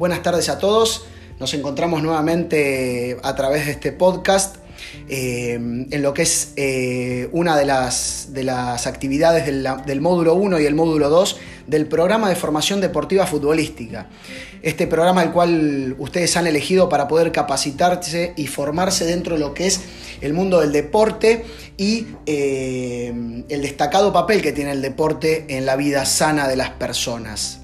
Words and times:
Buenas 0.00 0.22
tardes 0.22 0.48
a 0.48 0.58
todos. 0.58 1.04
Nos 1.38 1.52
encontramos 1.52 2.02
nuevamente 2.02 3.18
a 3.22 3.36
través 3.36 3.66
de 3.66 3.72
este 3.72 3.92
podcast 3.92 4.56
eh, 5.10 5.56
en 5.56 6.02
lo 6.02 6.14
que 6.14 6.22
es 6.22 6.54
eh, 6.56 7.28
una 7.32 7.54
de 7.54 7.66
las, 7.66 8.28
de 8.30 8.44
las 8.44 8.86
actividades 8.86 9.44
del, 9.44 10.00
módulo 10.00 10.36
1 10.36 10.58
y 10.58 10.64
el 10.64 10.74
módulo 10.74 11.10
2 11.10 11.36
del 11.66 11.86
programa 11.86 12.30
de 12.30 12.36
formación 12.36 12.80
deportiva 12.80 13.26
futbolística. 13.26 14.08
Este 14.62 14.86
programa 14.86 15.22
el 15.22 15.32
cual 15.32 15.96
ustedes 15.98 16.34
han 16.38 16.46
elegido 16.46 16.88
para 16.88 17.06
poder 17.06 17.30
capacitarse 17.30 18.32
y 18.38 18.46
formarse 18.46 19.04
dentro 19.04 19.34
de 19.34 19.40
lo 19.40 19.52
que 19.52 19.66
es 19.66 19.82
el 20.22 20.32
mundo 20.32 20.62
del 20.62 20.72
deporte 20.72 21.44
y 21.76 22.06
eh, 22.24 23.44
el 23.50 23.60
destacado 23.60 24.14
papel 24.14 24.40
que 24.40 24.52
tiene 24.52 24.72
el 24.72 24.80
deporte 24.80 25.44
en 25.58 25.66
la 25.66 25.76
vida 25.76 26.06
sana 26.06 26.48
de 26.48 26.56
las 26.56 26.70
personas. 26.70 27.59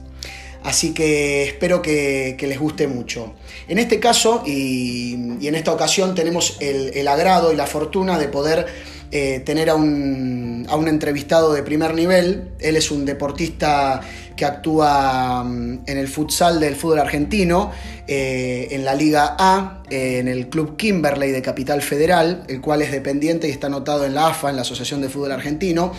Así 0.66 0.92
que 0.92 1.44
espero 1.44 1.80
que, 1.80 2.36
les 2.40 2.58
guste 2.58 2.88
mucho. 2.88 3.34
En 3.68 3.78
este 3.78 4.00
caso 4.00 4.42
y, 4.44 5.14
en 5.14 5.54
esta 5.54 5.72
ocasión 5.72 6.16
tenemos 6.16 6.56
el, 6.58 7.06
agrado 7.06 7.52
y 7.52 7.56
la 7.56 7.68
fortuna 7.68 8.18
de 8.18 8.26
poder 8.26 8.66
eh, 9.12 9.40
tener 9.46 9.70
a 9.70 9.76
un, 9.76 10.66
a 10.68 10.74
un, 10.74 10.88
entrevistado 10.88 11.52
de 11.52 11.62
primer 11.62 11.94
nivel. 11.94 12.50
Él 12.58 12.74
es 12.74 12.90
un 12.90 13.04
deportista 13.04 14.00
que 14.36 14.44
actúa 14.44 15.42
um, 15.42 15.78
en 15.86 15.98
el 15.98 16.08
futsal 16.08 16.58
del 16.58 16.74
fútbol 16.74 16.98
argentino, 16.98 17.70
eh, 18.08 18.66
en 18.72 18.84
la 18.84 18.96
Liga 18.96 19.36
A, 19.38 19.84
eh, 19.88 20.18
en 20.18 20.26
el 20.26 20.48
Club 20.48 20.76
Kimberley 20.76 21.30
de 21.30 21.42
Capital 21.42 21.80
Federal, 21.80 22.42
el 22.48 22.60
cual 22.60 22.82
es 22.82 22.90
dependiente 22.90 23.46
y 23.46 23.52
está 23.52 23.68
anotado 23.68 24.04
en 24.04 24.16
la 24.16 24.26
AFA, 24.26 24.50
en 24.50 24.56
la 24.56 24.62
Asociación 24.62 25.00
de 25.00 25.10
Fútbol 25.10 25.30
Argentino. 25.30 25.92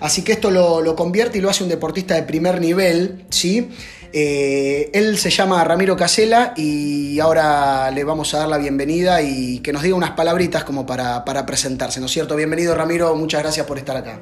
Así 0.00 0.22
que 0.22 0.32
esto 0.32 0.50
lo, 0.50 0.96
convierte 0.96 1.38
y 1.38 1.40
lo 1.40 1.50
hace 1.50 1.62
un 1.62 1.70
deportista 1.70 2.14
de 2.14 2.22
primer 2.22 2.60
nivel, 2.60 3.24
¿sí? 3.30 3.70
Eh, 4.12 4.90
él 4.94 5.18
se 5.18 5.30
llama 5.30 5.62
Ramiro 5.64 5.96
Casela 5.96 6.54
y 6.56 7.18
ahora 7.20 7.90
le 7.90 8.04
vamos 8.04 8.32
a 8.34 8.38
dar 8.38 8.48
la 8.48 8.58
bienvenida 8.58 9.20
y 9.20 9.60
que 9.60 9.72
nos 9.72 9.82
diga 9.82 9.96
unas 9.96 10.12
palabritas 10.12 10.64
como 10.64 10.86
para, 10.86 11.24
presentarse, 11.46 12.00
¿no 12.00 12.06
es 12.06 12.12
cierto? 12.12 12.36
Bienvenido 12.36 12.74
Ramiro, 12.74 13.14
muchas 13.14 13.42
gracias 13.42 13.66
por 13.66 13.78
estar 13.78 13.96
acá. 13.96 14.20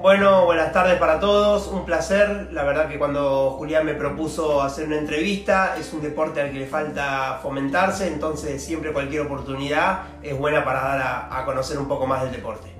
Bueno, 0.00 0.44
buenas 0.44 0.70
tardes 0.72 0.98
para 0.98 1.18
todos, 1.18 1.66
un 1.68 1.86
placer. 1.86 2.48
La 2.52 2.62
verdad 2.62 2.88
que 2.88 2.98
cuando 2.98 3.52
Julián 3.52 3.86
me 3.86 3.94
propuso 3.94 4.62
hacer 4.62 4.86
una 4.86 4.98
entrevista, 4.98 5.76
es 5.80 5.92
un 5.94 6.02
deporte 6.02 6.42
al 6.42 6.52
que 6.52 6.58
le 6.58 6.66
falta 6.66 7.38
fomentarse, 7.42 8.06
entonces 8.06 8.62
siempre 8.62 8.92
cualquier 8.92 9.22
oportunidad 9.22 10.02
es 10.22 10.36
buena 10.36 10.62
para 10.62 10.80
dar 10.82 11.28
a 11.30 11.44
conocer 11.46 11.78
un 11.78 11.88
poco 11.88 12.06
más 12.06 12.22
del 12.22 12.32
deporte. 12.32 12.73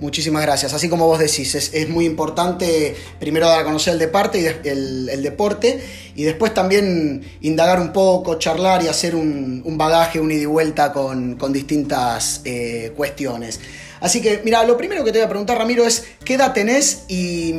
Muchísimas 0.00 0.42
gracias. 0.42 0.72
Así 0.72 0.88
como 0.88 1.06
vos 1.06 1.18
decís, 1.18 1.54
es, 1.54 1.88
muy 1.90 2.06
importante 2.06 2.96
primero 3.18 3.46
dar 3.46 3.60
a 3.60 3.64
conocer 3.64 3.92
el 3.92 3.98
deporte, 3.98 4.40
y 4.40 4.68
el, 4.68 5.22
deporte 5.22 5.84
y 6.16 6.24
después 6.24 6.54
también 6.54 7.22
indagar 7.42 7.78
un 7.80 7.92
poco, 7.92 8.38
charlar 8.38 8.82
y 8.82 8.88
hacer 8.88 9.14
un, 9.14 9.62
bagaje, 9.76 10.18
un 10.18 10.32
ida 10.32 10.42
y 10.42 10.46
vuelta 10.46 10.92
con, 10.92 11.36
distintas 11.52 12.40
eh, 12.46 12.92
cuestiones. 12.96 13.60
Así 14.00 14.22
que, 14.22 14.40
mira, 14.42 14.64
lo 14.64 14.78
primero 14.78 15.04
que 15.04 15.12
te 15.12 15.18
voy 15.18 15.26
a 15.26 15.28
preguntar, 15.28 15.58
Ramiro, 15.58 15.84
es 15.84 16.06
qué 16.24 16.34
edad 16.34 16.54
tenés 16.54 17.04
y, 17.08 17.54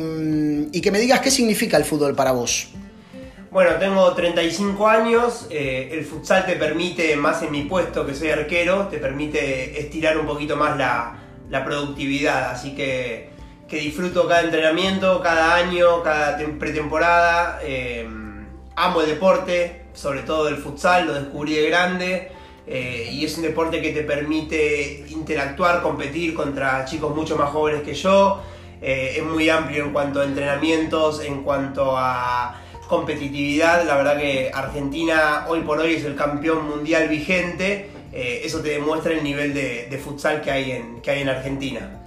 y 0.72 0.80
que 0.80 0.90
me 0.90 0.98
digas 0.98 1.20
qué 1.20 1.30
significa 1.30 1.76
el 1.76 1.84
fútbol 1.84 2.16
para 2.16 2.32
vos. 2.32 2.66
Bueno, 3.52 3.72
tengo 3.78 4.12
35 4.14 4.88
años, 4.88 5.46
eh, 5.50 5.90
el 5.92 6.06
futsal 6.06 6.46
te 6.46 6.56
permite, 6.56 7.14
más 7.16 7.42
en 7.42 7.52
mi 7.52 7.64
puesto 7.64 8.06
que 8.06 8.14
soy 8.14 8.30
arquero, 8.30 8.88
te 8.88 8.96
permite 8.96 9.78
estirar 9.78 10.16
un 10.16 10.26
poquito 10.26 10.56
más 10.56 10.78
la, 10.78 11.21
la 11.52 11.64
productividad. 11.64 12.50
Así 12.50 12.74
que, 12.74 13.28
que, 13.68 13.76
disfruto 13.76 14.26
cada 14.26 14.40
entrenamiento, 14.40 15.20
cada 15.20 15.54
año, 15.54 16.02
cada 16.02 16.38
pretemporada. 16.58 17.60
Eh, 17.62 18.08
amo 18.74 19.02
el 19.02 19.06
deporte, 19.06 19.84
sobre 19.92 20.22
todo 20.22 20.48
el 20.48 20.56
futsal, 20.56 21.06
lo 21.06 21.12
descubrí 21.12 21.54
de 21.54 21.68
grande. 21.68 22.32
Eh, 22.66 23.10
y 23.12 23.24
es 23.24 23.36
un 23.36 23.42
deporte 23.42 23.82
que 23.82 23.90
te 23.90 24.02
permite 24.02 25.04
interactuar, 25.10 25.82
competir 25.82 26.32
contra 26.32 26.86
chicos 26.86 27.14
mucho 27.14 27.36
más 27.36 27.50
jóvenes 27.50 27.82
que 27.82 27.94
yo. 27.94 28.40
Eh, 28.80 29.16
es 29.18 29.22
muy 29.22 29.50
amplio 29.50 29.84
en 29.84 29.92
cuanto 29.92 30.22
a 30.22 30.24
entrenamientos, 30.24 31.22
en 31.22 31.42
cuanto 31.42 31.98
a 31.98 32.62
competitividad. 32.88 33.84
La 33.84 33.96
verdad 33.96 34.16
que 34.16 34.50
Argentina 34.54 35.44
hoy 35.48 35.60
por 35.60 35.80
hoy 35.80 35.94
es 35.96 36.04
el 36.06 36.16
campeón 36.16 36.66
mundial 36.66 37.08
vigente 37.08 37.90
eh, 38.12 38.42
eso 38.44 38.60
te 38.60 38.70
demuestra 38.70 39.12
el 39.12 39.24
nivel 39.24 39.54
de, 39.54 40.00
futsal 40.02 40.42
que 40.42 40.50
hay, 40.50 40.72
en, 40.72 41.00
que 41.00 41.10
hay 41.10 41.22
en 41.22 41.28
Argentina. 41.28 42.04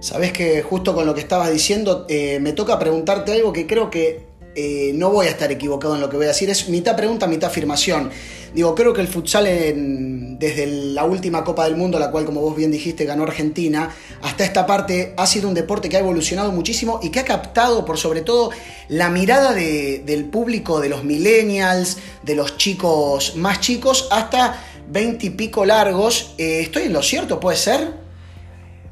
Sabes 0.00 0.32
que 0.32 0.62
justo 0.62 0.94
con 0.94 1.06
lo 1.06 1.14
que 1.14 1.20
estabas 1.20 1.52
diciendo, 1.52 2.06
eh, 2.08 2.40
me 2.40 2.52
toca 2.52 2.78
preguntarte 2.78 3.32
algo 3.32 3.52
que 3.52 3.66
creo 3.66 3.90
que 3.90 4.32
eh, 4.54 4.92
no 4.94 5.10
voy 5.10 5.26
a 5.26 5.30
estar 5.30 5.50
equivocado 5.50 5.94
en 5.94 6.00
lo 6.00 6.10
que 6.10 6.16
voy 6.16 6.26
a 6.26 6.28
decir. 6.28 6.50
Es 6.50 6.68
mitad 6.68 6.96
pregunta, 6.96 7.26
mitad 7.26 7.50
afirmación. 7.50 8.10
Digo, 8.54 8.74
creo 8.74 8.92
que 8.92 9.00
el 9.00 9.08
futsal 9.08 9.46
en, 9.46 10.38
desde 10.38 10.66
la 10.66 11.04
última 11.04 11.42
Copa 11.42 11.64
del 11.64 11.76
Mundo, 11.76 11.98
la 11.98 12.10
cual, 12.10 12.26
como 12.26 12.42
vos 12.42 12.54
bien 12.54 12.70
dijiste, 12.70 13.06
ganó 13.06 13.22
Argentina, 13.22 13.94
hasta 14.20 14.44
esta 14.44 14.66
parte 14.66 15.14
ha 15.16 15.26
sido 15.26 15.48
un 15.48 15.54
deporte 15.54 15.88
que 15.88 15.96
ha 15.96 16.00
evolucionado 16.00 16.52
muchísimo 16.52 17.00
y 17.02 17.08
que 17.08 17.20
ha 17.20 17.24
captado, 17.24 17.86
por 17.86 17.96
sobre 17.96 18.20
todo, 18.20 18.50
la 18.88 19.08
mirada 19.08 19.54
de, 19.54 20.02
del 20.04 20.26
público, 20.26 20.80
de 20.80 20.90
los 20.90 21.02
millennials, 21.02 21.96
de 22.22 22.34
los 22.34 22.58
chicos 22.58 23.36
más 23.36 23.60
chicos, 23.60 24.08
hasta 24.10 24.62
20 24.92 25.26
y 25.26 25.30
pico 25.30 25.64
largos. 25.64 26.34
Eh, 26.36 26.60
¿Estoy 26.60 26.84
en 26.84 26.92
lo 26.92 27.02
cierto? 27.02 27.40
¿Puede 27.40 27.56
ser? 27.56 27.94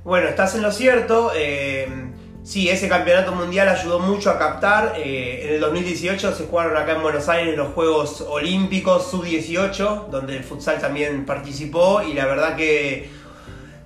Bueno, 0.03 0.29
estás 0.29 0.55
en 0.55 0.63
lo 0.63 0.73
cierto. 0.73 1.31
Eh, 1.37 1.87
sí, 2.43 2.71
ese 2.71 2.89
campeonato 2.89 3.33
mundial 3.33 3.69
ayudó 3.69 3.99
mucho 3.99 4.31
a 4.31 4.39
captar. 4.39 4.95
Eh, 4.97 5.43
en 5.45 5.55
el 5.55 5.61
2018 5.61 6.35
se 6.35 6.45
jugaron 6.45 6.77
acá 6.77 6.93
en 6.93 7.03
Buenos 7.03 7.29
Aires 7.29 7.55
los 7.55 7.75
Juegos 7.75 8.23
Olímpicos 8.23 9.11
Sub-18, 9.11 10.09
donde 10.09 10.39
el 10.39 10.45
futsal 10.45 10.81
también 10.81 11.27
participó. 11.27 12.03
Y 12.03 12.15
la 12.15 12.25
verdad 12.25 12.57
que 12.57 13.11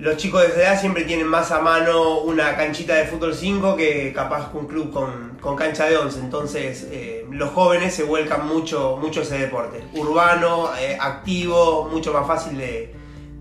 los 0.04 0.19
chicos 0.19 0.42
de 0.42 0.48
esa 0.48 0.60
edad 0.60 0.81
siempre 0.81 1.04
tienen 1.04 1.26
más 1.26 1.50
a 1.50 1.60
mano 1.60 2.20
una 2.20 2.59
canchita 2.59 2.94
de 2.94 3.06
fútbol 3.06 3.34
5 3.34 3.75
que 3.75 4.12
capaz 4.12 4.50
un 4.53 4.66
club 4.66 4.92
con, 4.92 5.38
con 5.41 5.56
cancha 5.56 5.87
de 5.87 5.97
11. 5.97 6.20
Entonces 6.20 6.87
eh, 6.91 7.25
los 7.31 7.53
jóvenes 7.53 7.94
se 7.94 8.03
vuelcan 8.03 8.47
mucho, 8.47 8.98
mucho 9.00 9.22
ese 9.22 9.38
deporte. 9.38 9.82
Urbano, 9.94 10.69
eh, 10.78 10.98
activo, 11.00 11.88
mucho 11.91 12.12
más 12.12 12.26
fácil 12.26 12.59
de, 12.59 12.93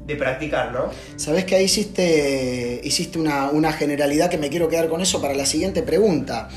de, 0.06 0.16
practicar, 0.16 0.72
¿no? 0.72 0.86
Sabes 1.18 1.44
que 1.44 1.56
ahí 1.56 1.66
hiciste, 1.66 2.80
hiciste 2.82 3.20
una, 3.20 3.50
una 3.50 3.74
generalidad 3.74 4.30
que 4.30 4.38
me 4.38 4.48
quiero 4.48 4.70
quedar 4.70 4.88
con 4.88 5.02
eso 5.02 5.22
para 5.22 5.34
la 5.34 5.46
siguiente 5.46 5.84
pregunta. 5.84 6.48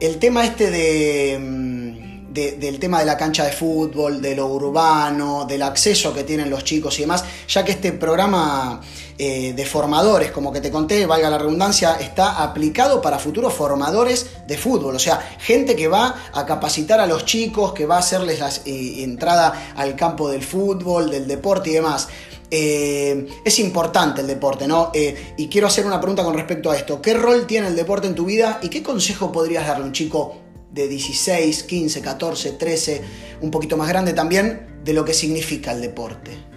El 0.00 0.18
tema 0.18 0.46
este 0.46 0.70
de 0.70 1.89
de, 2.30 2.52
del 2.52 2.78
tema 2.78 3.00
de 3.00 3.06
la 3.06 3.16
cancha 3.16 3.44
de 3.44 3.52
fútbol, 3.52 4.22
de 4.22 4.34
lo 4.34 4.46
urbano, 4.46 5.44
del 5.46 5.62
acceso 5.62 6.14
que 6.14 6.24
tienen 6.24 6.48
los 6.48 6.64
chicos 6.64 6.98
y 6.98 7.02
demás, 7.02 7.24
ya 7.48 7.64
que 7.64 7.72
este 7.72 7.92
programa 7.92 8.80
eh, 9.18 9.52
de 9.52 9.66
formadores, 9.66 10.30
como 10.30 10.52
que 10.52 10.60
te 10.60 10.70
conté, 10.70 11.04
valga 11.06 11.28
la 11.28 11.38
redundancia, 11.38 11.96
está 12.00 12.42
aplicado 12.42 13.02
para 13.02 13.18
futuros 13.18 13.52
formadores 13.52 14.30
de 14.46 14.56
fútbol, 14.56 14.96
o 14.96 14.98
sea, 14.98 15.36
gente 15.38 15.76
que 15.76 15.88
va 15.88 16.14
a 16.32 16.46
capacitar 16.46 17.00
a 17.00 17.06
los 17.06 17.24
chicos, 17.24 17.72
que 17.72 17.84
va 17.84 17.96
a 17.96 17.98
hacerles 17.98 18.38
la 18.38 18.48
eh, 18.64 19.02
entrada 19.02 19.74
al 19.76 19.96
campo 19.96 20.30
del 20.30 20.42
fútbol, 20.42 21.10
del 21.10 21.26
deporte 21.26 21.70
y 21.70 21.74
demás. 21.74 22.08
Eh, 22.52 23.28
es 23.44 23.58
importante 23.60 24.22
el 24.22 24.26
deporte, 24.26 24.66
¿no? 24.66 24.90
Y 25.36 25.48
quiero 25.48 25.68
hacer 25.68 25.86
una 25.86 26.00
pregunta 26.00 26.24
con 26.24 26.34
respecto 26.34 26.70
a 26.70 26.76
esto. 26.76 27.00
¿Qué 27.00 27.14
rol 27.14 27.46
tiene 27.46 27.68
el 27.68 27.76
deporte 27.76 28.08
en 28.08 28.16
tu 28.16 28.24
vida 28.24 28.58
y 28.60 28.68
qué 28.68 28.82
consejo 28.82 29.30
podrías 29.30 29.66
darle 29.68 29.84
a 29.84 29.86
un 29.86 29.92
chico 29.92 30.39
de 30.72 30.88
16, 30.88 31.64
15, 31.64 32.00
14, 32.00 32.52
13, 32.52 33.02
un 33.40 33.50
poquito 33.50 33.76
más 33.76 33.88
grande 33.88 34.12
también, 34.12 34.80
de 34.84 34.92
lo 34.92 35.04
que 35.04 35.14
significa 35.14 35.72
el 35.72 35.80
deporte? 35.80 36.50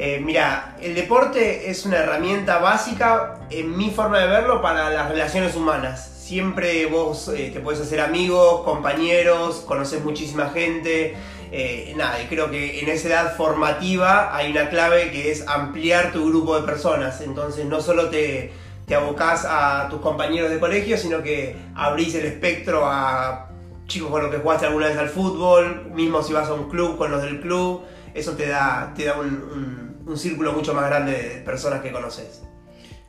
Eh, 0.00 0.20
mira, 0.22 0.76
el 0.80 0.94
deporte 0.94 1.70
es 1.70 1.84
una 1.84 1.98
herramienta 1.98 2.58
básica, 2.58 3.40
en 3.50 3.76
mi 3.76 3.90
forma 3.90 4.20
de 4.20 4.28
verlo, 4.28 4.62
para 4.62 4.90
las 4.90 5.08
relaciones 5.08 5.56
humanas. 5.56 6.08
Siempre 6.20 6.86
vos 6.86 7.28
eh, 7.34 7.50
te 7.52 7.58
puedes 7.58 7.80
hacer 7.80 8.00
amigos, 8.00 8.62
compañeros, 8.62 9.64
conoces 9.66 10.04
muchísima 10.04 10.50
gente. 10.50 11.16
Eh, 11.50 11.94
nada, 11.96 12.22
y 12.22 12.26
creo 12.26 12.50
que 12.50 12.80
en 12.80 12.88
esa 12.90 13.08
edad 13.08 13.36
formativa 13.36 14.36
hay 14.36 14.52
una 14.52 14.68
clave 14.68 15.10
que 15.10 15.32
es 15.32 15.48
ampliar 15.48 16.12
tu 16.12 16.28
grupo 16.28 16.60
de 16.60 16.66
personas. 16.66 17.20
Entonces 17.20 17.64
no 17.64 17.80
solo 17.80 18.10
te, 18.10 18.52
te 18.88 18.94
abocás 18.94 19.44
a 19.44 19.86
tus 19.90 20.00
compañeros 20.00 20.50
de 20.50 20.58
colegio, 20.58 20.96
sino 20.96 21.22
que 21.22 21.54
abrís 21.74 22.14
el 22.14 22.24
espectro 22.24 22.86
a 22.86 23.50
chicos 23.86 24.10
con 24.10 24.22
los 24.22 24.30
que 24.30 24.38
jugaste 24.38 24.66
alguna 24.66 24.88
vez 24.88 24.96
al 24.96 25.10
fútbol, 25.10 25.90
mismo 25.92 26.22
si 26.22 26.32
vas 26.32 26.48
a 26.48 26.54
un 26.54 26.68
club 26.70 26.96
con 26.96 27.10
los 27.10 27.22
del 27.22 27.40
club, 27.40 27.82
eso 28.14 28.32
te 28.32 28.48
da, 28.48 28.92
te 28.96 29.04
da 29.04 29.18
un, 29.18 29.26
un, 29.26 30.04
un 30.06 30.16
círculo 30.16 30.52
mucho 30.52 30.72
más 30.72 30.86
grande 30.86 31.12
de 31.12 31.40
personas 31.42 31.82
que 31.82 31.92
conoces. 31.92 32.42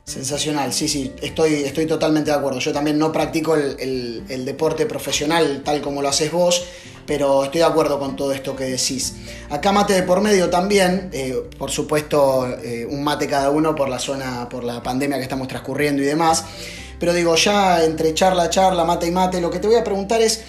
Sensacional, 0.04 0.72
sí, 0.72 0.88
sí, 0.88 1.12
estoy, 1.22 1.54
estoy 1.54 1.86
totalmente 1.86 2.30
de 2.30 2.36
acuerdo. 2.36 2.58
Yo 2.58 2.72
también 2.72 2.98
no 2.98 3.12
practico 3.12 3.54
el, 3.54 4.24
el, 4.28 4.44
deporte 4.44 4.86
profesional 4.86 5.62
tal 5.64 5.80
como 5.80 6.02
lo 6.02 6.08
haces 6.08 6.32
vos, 6.32 6.64
pero 7.06 7.44
estoy 7.44 7.60
de 7.60 7.66
acuerdo 7.66 7.98
con 7.98 8.16
todo 8.16 8.32
esto 8.32 8.56
que 8.56 8.64
decís. 8.64 9.14
Acá 9.50 9.70
mate 9.70 9.92
de 9.92 10.02
por 10.02 10.20
medio 10.20 10.50
también, 10.50 11.10
eh, 11.12 11.36
por 11.56 11.70
supuesto 11.70 12.48
eh, 12.62 12.86
un 12.90 13.04
mate 13.04 13.28
cada 13.28 13.50
uno 13.50 13.76
por 13.76 13.88
la 13.88 14.00
zona, 14.00 14.48
por 14.48 14.64
la 14.64 14.82
pandemia 14.82 15.16
que 15.16 15.22
estamos 15.22 15.46
transcurriendo 15.46 16.02
y 16.02 16.06
demás. 16.06 16.44
Pero 16.98 17.14
digo, 17.14 17.36
ya 17.36 17.84
entre 17.84 18.12
charla, 18.12 18.50
charla, 18.50 18.84
mate 18.84 19.06
y 19.06 19.10
mate, 19.12 19.40
lo 19.40 19.50
que 19.50 19.60
te 19.60 19.68
voy 19.68 19.76
a 19.76 19.84
preguntar 19.84 20.20
es, 20.20 20.42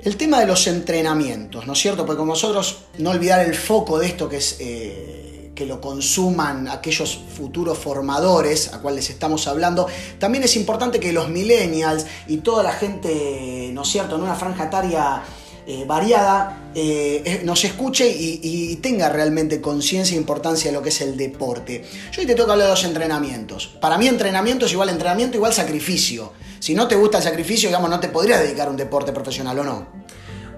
El 0.00 0.16
tema 0.16 0.38
de 0.38 0.46
los 0.46 0.68
entrenamientos, 0.68 1.66
¿no 1.66 1.72
es 1.72 1.80
cierto? 1.80 2.06
Porque 2.06 2.18
como 2.18 2.32
nosotros, 2.32 2.84
no 2.98 3.10
olvidar 3.10 3.44
el 3.44 3.54
foco 3.56 3.98
de 3.98 4.06
esto 4.06 4.28
que 4.28 4.36
es 4.36 4.56
eh, 4.60 5.27
que 5.58 5.66
lo 5.66 5.80
consuman 5.80 6.68
aquellos 6.68 7.18
futuros 7.36 7.76
formadores 7.76 8.72
a 8.72 8.80
cuales 8.80 9.10
estamos 9.10 9.48
hablando, 9.48 9.88
también 10.20 10.44
es 10.44 10.54
importante 10.54 11.00
que 11.00 11.12
los 11.12 11.30
millennials 11.30 12.06
y 12.28 12.36
toda 12.36 12.62
la 12.62 12.70
gente, 12.70 13.72
¿no 13.72 13.82
es 13.82 13.88
cierto?, 13.88 14.14
en 14.14 14.22
una 14.22 14.36
franja 14.36 14.66
etaria 14.66 15.20
eh, 15.66 15.84
variada, 15.84 16.70
eh, 16.76 17.40
nos 17.42 17.64
escuche 17.64 18.08
y, 18.08 18.76
tenga 18.76 19.08
realmente 19.08 19.60
conciencia 19.60 20.14
e 20.14 20.20
importancia 20.20 20.70
de 20.70 20.76
lo 20.76 20.80
que 20.82 20.90
es 20.90 21.00
el 21.00 21.16
deporte. 21.16 21.84
Yo 22.12 22.20
hoy 22.20 22.26
te 22.28 22.36
toca 22.36 22.52
hablar 22.52 22.68
de 22.68 22.74
los 22.74 22.84
entrenamientos. 22.84 23.66
Para 23.80 23.98
mí 23.98 24.06
entrenamiento 24.06 24.66
es 24.66 24.72
igual 24.72 24.90
entrenamiento, 24.90 25.36
igual 25.36 25.52
sacrificio. 25.52 26.34
Si 26.60 26.72
no 26.72 26.86
te 26.86 26.94
gusta 26.94 27.18
el 27.18 27.24
sacrificio, 27.24 27.68
digamos, 27.68 27.90
no 27.90 27.98
te 27.98 28.06
podrías 28.06 28.40
dedicar 28.40 28.68
a 28.68 28.70
un 28.70 28.76
deporte 28.76 29.10
profesional 29.12 29.58
o 29.58 29.64
no. 29.64 29.86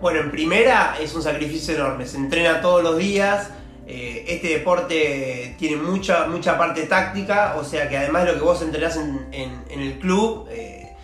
Bueno, 0.03 0.20
en 0.20 0.31
primera 0.31 0.99
es 1.00 1.14
un 1.14 1.23
sacrificio 1.23 1.75
enorme, 1.75 2.06
se 2.06 2.19
entrena 2.19 2.61
todos 2.61 2.82
los 2.82 2.99
días, 2.99 3.49
eh, 3.93 4.25
este 4.29 4.51
deporte 4.51 5.57
tiene 5.59 5.75
mucha, 5.75 6.29
mucha 6.29 6.57
parte 6.57 6.85
táctica, 6.85 7.57
o 7.59 7.65
sea 7.65 7.89
que 7.89 7.99
además 7.99 8.25
de 8.25 8.33
lo 8.33 8.39
que 8.39 8.45
vos 8.45 8.63
entrenás 8.63 8.97
en, 8.97 9.65
el 9.69 9.99
club, 9.99 10.47
eh, 10.49 10.95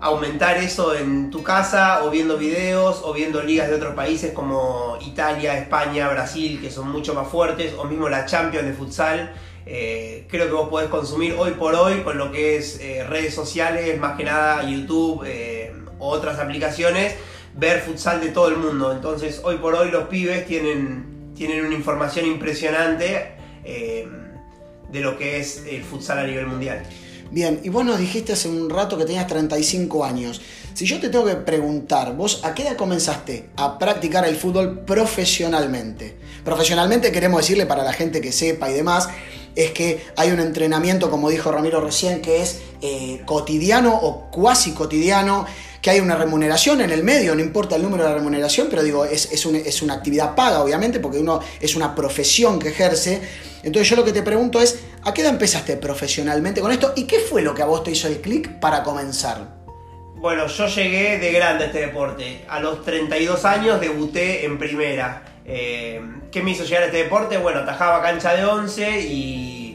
aumentar 0.00 0.56
eso 0.56 0.96
en 0.96 1.30
tu 1.30 1.44
casa 1.44 2.02
o 2.04 2.10
viendo 2.10 2.36
videos 2.36 3.02
o 3.04 3.12
viendo 3.12 3.40
ligas 3.44 3.68
de 3.68 3.76
otros 3.76 3.94
países 3.94 4.32
como 4.32 4.98
Italia, 5.06 5.56
España, 5.56 6.08
Brasil, 6.08 6.60
que 6.60 6.68
son 6.68 6.90
mucho 6.90 7.14
más 7.14 7.28
fuertes, 7.28 7.74
o 7.78 7.84
mismo 7.84 8.08
la 8.08 8.26
Champions 8.26 8.66
de 8.66 8.72
futsal. 8.72 9.32
Eh, 9.64 10.26
creo 10.28 10.46
que 10.46 10.52
vos 10.52 10.68
podés 10.68 10.88
consumir 10.88 11.36
hoy 11.38 11.52
por 11.52 11.76
hoy 11.76 12.00
con 12.02 12.18
lo 12.18 12.32
que 12.32 12.56
es 12.56 12.80
redes 13.08 13.34
sociales, 13.34 14.00
más 14.00 14.16
que 14.16 14.24
nada 14.24 14.68
YouTube 14.68 15.24
o 16.00 16.08
otras 16.08 16.40
aplicaciones 16.40 17.14
ver 17.54 17.80
futsal 17.80 18.20
de 18.20 18.28
todo 18.28 18.48
el 18.48 18.56
mundo. 18.56 18.92
Entonces, 18.92 19.40
hoy 19.44 19.56
por 19.58 19.74
hoy 19.74 19.90
los 19.90 20.08
pibes 20.08 20.46
tienen, 20.46 21.15
tienen 21.36 21.64
una 21.64 21.74
información 21.74 22.26
impresionante 22.26 23.32
eh, 23.64 24.08
de 24.90 25.00
lo 25.00 25.18
que 25.18 25.38
es 25.38 25.62
el 25.68 25.84
futsal 25.84 26.18
a 26.18 26.26
nivel 26.26 26.46
mundial. 26.46 26.82
Bien, 27.30 27.60
y 27.64 27.68
vos 27.68 27.84
nos 27.84 27.98
dijiste 27.98 28.32
hace 28.32 28.48
un 28.48 28.70
rato 28.70 28.96
que 28.96 29.04
tenías 29.04 29.26
35 29.26 30.04
años. 30.04 30.40
Si 30.74 30.86
yo 30.86 31.00
te 31.00 31.08
tengo 31.08 31.24
que 31.24 31.34
preguntar, 31.34 32.14
vos 32.14 32.40
a 32.44 32.54
qué 32.54 32.62
edad 32.62 32.76
comenzaste 32.76 33.50
a 33.56 33.78
practicar 33.78 34.26
el 34.26 34.36
fútbol 34.36 34.80
profesionalmente? 34.80 36.16
Profesionalmente 36.44 37.10
queremos 37.10 37.40
decirle 37.40 37.66
para 37.66 37.82
la 37.82 37.92
gente 37.92 38.20
que 38.20 38.30
sepa 38.30 38.70
y 38.70 38.74
demás, 38.74 39.08
es 39.56 39.72
que 39.72 40.04
hay 40.16 40.30
un 40.30 40.38
entrenamiento, 40.38 41.10
como 41.10 41.30
dijo 41.30 41.50
Ramiro 41.50 41.80
recién, 41.80 42.20
que 42.20 42.42
es 42.42 42.60
eh, 42.82 43.22
cotidiano 43.24 43.94
o 43.94 44.30
cuasi 44.30 44.72
cotidiano, 44.72 45.46
que 45.86 45.90
hay 45.90 46.00
una 46.00 46.16
remuneración 46.16 46.80
en 46.80 46.90
el 46.90 47.04
medio, 47.04 47.32
no 47.36 47.40
importa 47.40 47.76
el 47.76 47.82
número 47.82 48.02
de 48.02 48.12
remuneración, 48.12 48.66
pero 48.68 48.82
digo, 48.82 49.04
es, 49.04 49.30
es, 49.30 49.82
una 49.82 49.94
actividad 49.94 50.34
paga, 50.34 50.60
obviamente, 50.60 50.98
porque 50.98 51.20
uno 51.20 51.38
es 51.60 51.76
una 51.76 51.94
profesión 51.94 52.58
que 52.58 52.70
ejerce. 52.70 53.22
Entonces 53.62 53.88
yo 53.88 53.94
lo 53.94 54.04
que 54.04 54.10
te 54.12 54.24
pregunto 54.24 54.60
es, 54.60 54.80
¿a 55.04 55.14
qué 55.14 55.22
edad 55.22 55.30
empezaste 55.30 55.76
profesionalmente 55.76 56.60
con 56.60 56.72
esto? 56.72 56.92
¿Y 56.96 57.04
qué 57.04 57.20
fue 57.20 57.40
lo 57.40 57.54
que 57.54 57.62
a 57.62 57.66
vos 57.66 57.84
te 57.84 57.92
hizo 57.92 58.08
el 58.08 58.20
clic 58.20 58.58
para 58.58 58.82
comenzar? 58.82 59.46
Bueno, 60.16 60.48
yo 60.48 60.66
llegué 60.66 61.20
de 61.20 61.30
grande 61.30 61.62
a 61.62 61.66
este 61.68 61.78
deporte. 61.78 62.44
A 62.48 62.58
los 62.58 62.84
32 62.84 63.44
años 63.44 63.80
debuté 63.80 64.44
en 64.44 64.58
primera. 64.58 65.22
Eh, 65.44 66.00
¿Qué 66.32 66.42
me 66.42 66.50
hizo 66.50 66.64
llegar 66.64 66.82
a 66.82 66.86
este 66.86 67.04
deporte? 67.04 67.38
Bueno, 67.38 67.60
atajaba 67.60 68.02
cancha 68.02 68.34
de 68.34 68.44
11 68.44 69.02
y 69.02 69.65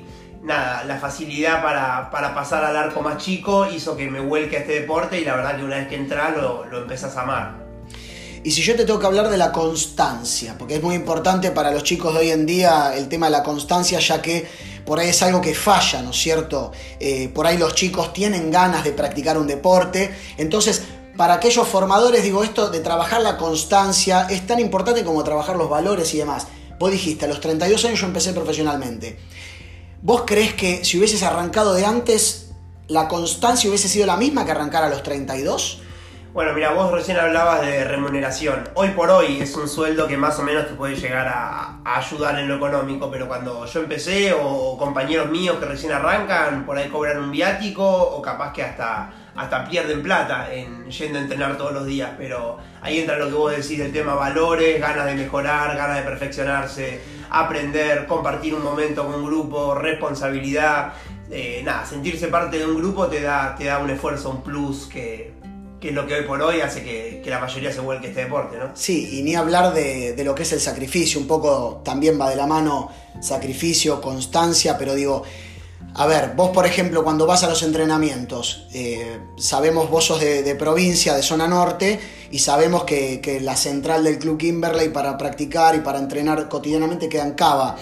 nada, 0.43 0.83
la 0.83 0.97
facilidad 0.97 1.61
para, 1.61 2.33
pasar 2.33 2.63
al 2.63 2.75
arco 2.75 3.01
más 3.01 3.17
chico 3.17 3.67
hizo 3.67 3.95
que 3.95 4.09
me 4.09 4.19
vuelque 4.19 4.57
a 4.57 4.59
este 4.59 4.81
deporte 4.81 5.19
y 5.19 5.25
la 5.25 5.35
verdad 5.35 5.57
que 5.57 5.63
una 5.63 5.77
vez 5.77 5.88
que 5.88 5.95
entras 5.95 6.35
lo, 6.35 6.65
lo 6.65 6.79
empezás 6.79 7.15
a 7.17 7.21
amar. 7.21 7.61
Y 8.43 8.51
si 8.51 8.63
yo 8.63 8.75
te 8.75 8.85
tengo 8.85 8.99
que 8.99 9.05
hablar 9.05 9.29
de 9.29 9.38
la 9.38 9.51
constancia, 9.51 10.55
porque 10.57 10.75
es 10.75 10.81
muy 10.81 10.95
importante 10.95 11.51
para 11.51 11.71
los 11.71 11.83
chicos 11.83 12.13
de 12.13 12.21
hoy 12.21 12.31
en 12.31 12.47
día 12.47 12.91
el 12.95 13.07
tema 13.07 13.27
de 13.27 13.33
la 13.33 13.43
constancia, 13.43 13.99
ya 13.99 14.19
que 14.19 14.47
por 14.83 14.99
ahí 14.99 15.09
es 15.09 15.21
algo 15.21 15.41
que 15.41 15.53
falla, 15.53 16.01
¿no 16.01 16.09
es 16.09 16.17
cierto? 16.17 16.71
Eh, 16.99 17.29
por 17.29 17.45
ahí 17.45 17.59
los 17.59 17.75
chicos 17.75 18.13
tienen 18.13 18.49
ganas 18.49 18.83
de 18.83 18.93
practicar 18.93 19.38
un 19.38 19.45
deporte, 19.45 20.11
entonces 20.38 20.81
para 21.15 21.35
aquellos 21.35 21.67
formadores, 21.67 22.23
digo, 22.23 22.43
esto 22.43 22.71
de 22.71 22.79
trabajar 22.79 23.21
la 23.21 23.38
constancia 23.38 24.25
es 24.27 24.47
tan 24.47 24.59
importante 24.59 25.03
como 25.03 25.23
trabajar 25.23 25.55
los 25.55 25.69
valores 25.69 26.11
y 26.15 26.17
demás. 26.17 26.47
Vos 26.79 26.89
dijiste, 26.89 27.25
a 27.25 27.27
los 27.27 27.39
32 27.41 27.85
años 27.85 27.99
yo 27.99 28.07
empecé 28.07 28.33
profesionalmente. 28.33 29.19
¿Vos 30.03 30.24
crees 30.25 30.56
que 30.56 30.83
si 30.83 30.98
hubieses 30.98 31.21
arrancado 31.21 31.75
de 31.75 31.86
antes, 31.86 32.56
la 32.88 33.07
constancia 33.07 33.69
hubiese 33.69 33.88
sido 33.88 34.07
la 34.07 34.18
misma 34.18 34.45
que 34.45 34.51
arrancar 34.51 34.83
a 34.83 34.89
los 34.89 35.03
32? 35.03 35.80
Bueno, 36.33 36.53
mira, 36.53 36.71
vos 36.71 36.92
recién 36.92 37.19
hablabas 37.19 37.62
de 37.62 37.83
remuneración. 37.83 38.68
Hoy 38.74 38.89
por 38.89 39.12
hoy 39.12 39.39
es 39.42 39.56
un 39.56 39.68
sueldo 39.68 40.07
que 40.07 40.18
más 40.18 40.39
o 40.39 40.42
menos 40.42 40.65
te 40.65 40.74
puede 40.74 40.95
llegar 40.95 41.27
a, 41.27 41.81
ayudar 41.83 42.39
en 42.39 42.48
lo 42.48 42.56
económico, 42.56 43.12
pero 43.12 43.27
cuando 43.27 43.63
yo 43.68 43.80
empecé 43.81 44.33
o, 44.33 44.75
compañeros 44.75 45.30
míos 45.30 45.57
que 45.59 45.65
recién 45.65 45.92
arrancan, 45.92 46.65
por 46.65 46.80
ahí 46.80 46.89
cobran 46.89 47.19
un 47.19 47.30
viático 47.30 47.86
o 47.86 48.24
capaz 48.24 48.53
que 48.53 48.63
hasta, 48.63 49.13
hasta 49.36 49.69
pierden 49.69 50.01
plata 50.01 50.51
en 50.51 50.89
yendo 50.89 51.19
a 51.19 51.21
entrenar 51.21 51.57
todos 51.59 51.74
los 51.74 51.86
días. 51.86 52.09
Pero 52.18 52.57
ahí 52.81 53.01
entra 53.01 53.18
lo 53.18 53.27
que 53.27 53.33
vos 53.33 53.51
decís 53.51 53.77
del 53.77 53.94
tema 53.94 54.15
valores, 54.15 54.81
ganas 54.81 55.06
de 55.06 55.13
mejorar, 55.13 55.77
ganas 55.77 55.98
de 55.98 56.03
perfeccionarse 56.03 57.20
aprender, 57.31 58.05
compartir 58.07 58.53
un 58.53 58.63
momento 58.63 59.05
con 59.05 59.15
un 59.15 59.25
grupo, 59.25 59.73
responsabilidad. 59.73 60.93
Eh, 61.29 61.61
nada, 61.63 61.85
sentirse 61.85 62.27
parte 62.27 62.59
de 62.59 62.65
un 62.65 62.75
grupo 62.75 63.07
te 63.07 63.21
da, 63.21 63.55
te 63.55 63.65
da 63.65 63.79
un 63.79 63.89
esfuerzo, 63.89 64.29
un 64.29 64.43
plus 64.43 64.87
que, 64.87 65.33
es 65.81 65.93
lo 65.93 66.05
que 66.05 66.15
hoy 66.15 66.23
por 66.25 66.41
hoy 66.41 66.59
hace 66.59 66.83
que, 66.83 67.23
la 67.25 67.39
mayoría 67.39 67.71
se 67.71 67.79
vuelque 67.79 68.07
este 68.07 68.25
deporte, 68.25 68.57
¿no? 68.57 68.71
Sí, 68.73 69.17
y 69.17 69.23
ni 69.23 69.35
hablar 69.35 69.73
de, 69.73 70.13
de, 70.13 70.23
lo 70.25 70.35
que 70.35 70.43
es 70.43 70.51
el 70.51 70.59
sacrificio, 70.59 71.19
un 71.19 71.27
poco 71.27 71.81
también 71.85 72.19
va 72.19 72.29
de 72.29 72.35
la 72.35 72.45
mano 72.45 72.91
sacrificio, 73.21 74.01
constancia, 74.01 74.77
pero 74.77 74.93
digo, 74.93 75.23
a 75.93 76.05
ver, 76.05 76.31
vos 76.35 76.51
por 76.51 76.65
ejemplo 76.65 77.03
cuando 77.03 77.25
vas 77.27 77.43
a 77.43 77.49
los 77.49 77.63
entrenamientos, 77.63 78.67
eh, 78.73 79.19
sabemos 79.38 79.89
vos 79.89 80.05
sos 80.05 80.21
de, 80.21 80.55
provincia, 80.55 81.15
de 81.15 81.21
zona 81.21 81.47
norte, 81.47 81.99
y 82.31 82.39
sabemos 82.39 82.85
que, 82.85 83.39
la 83.41 83.57
central 83.57 84.05
del 84.05 84.17
Club 84.17 84.38
Kimberley 84.38 84.89
para 84.89 85.17
practicar 85.17 85.75
y 85.75 85.79
para 85.79 85.99
entrenar 85.99 86.47
cotidianamente 86.47 87.09
queda 87.09 87.23
en 87.23 87.33
Cava. 87.33 87.75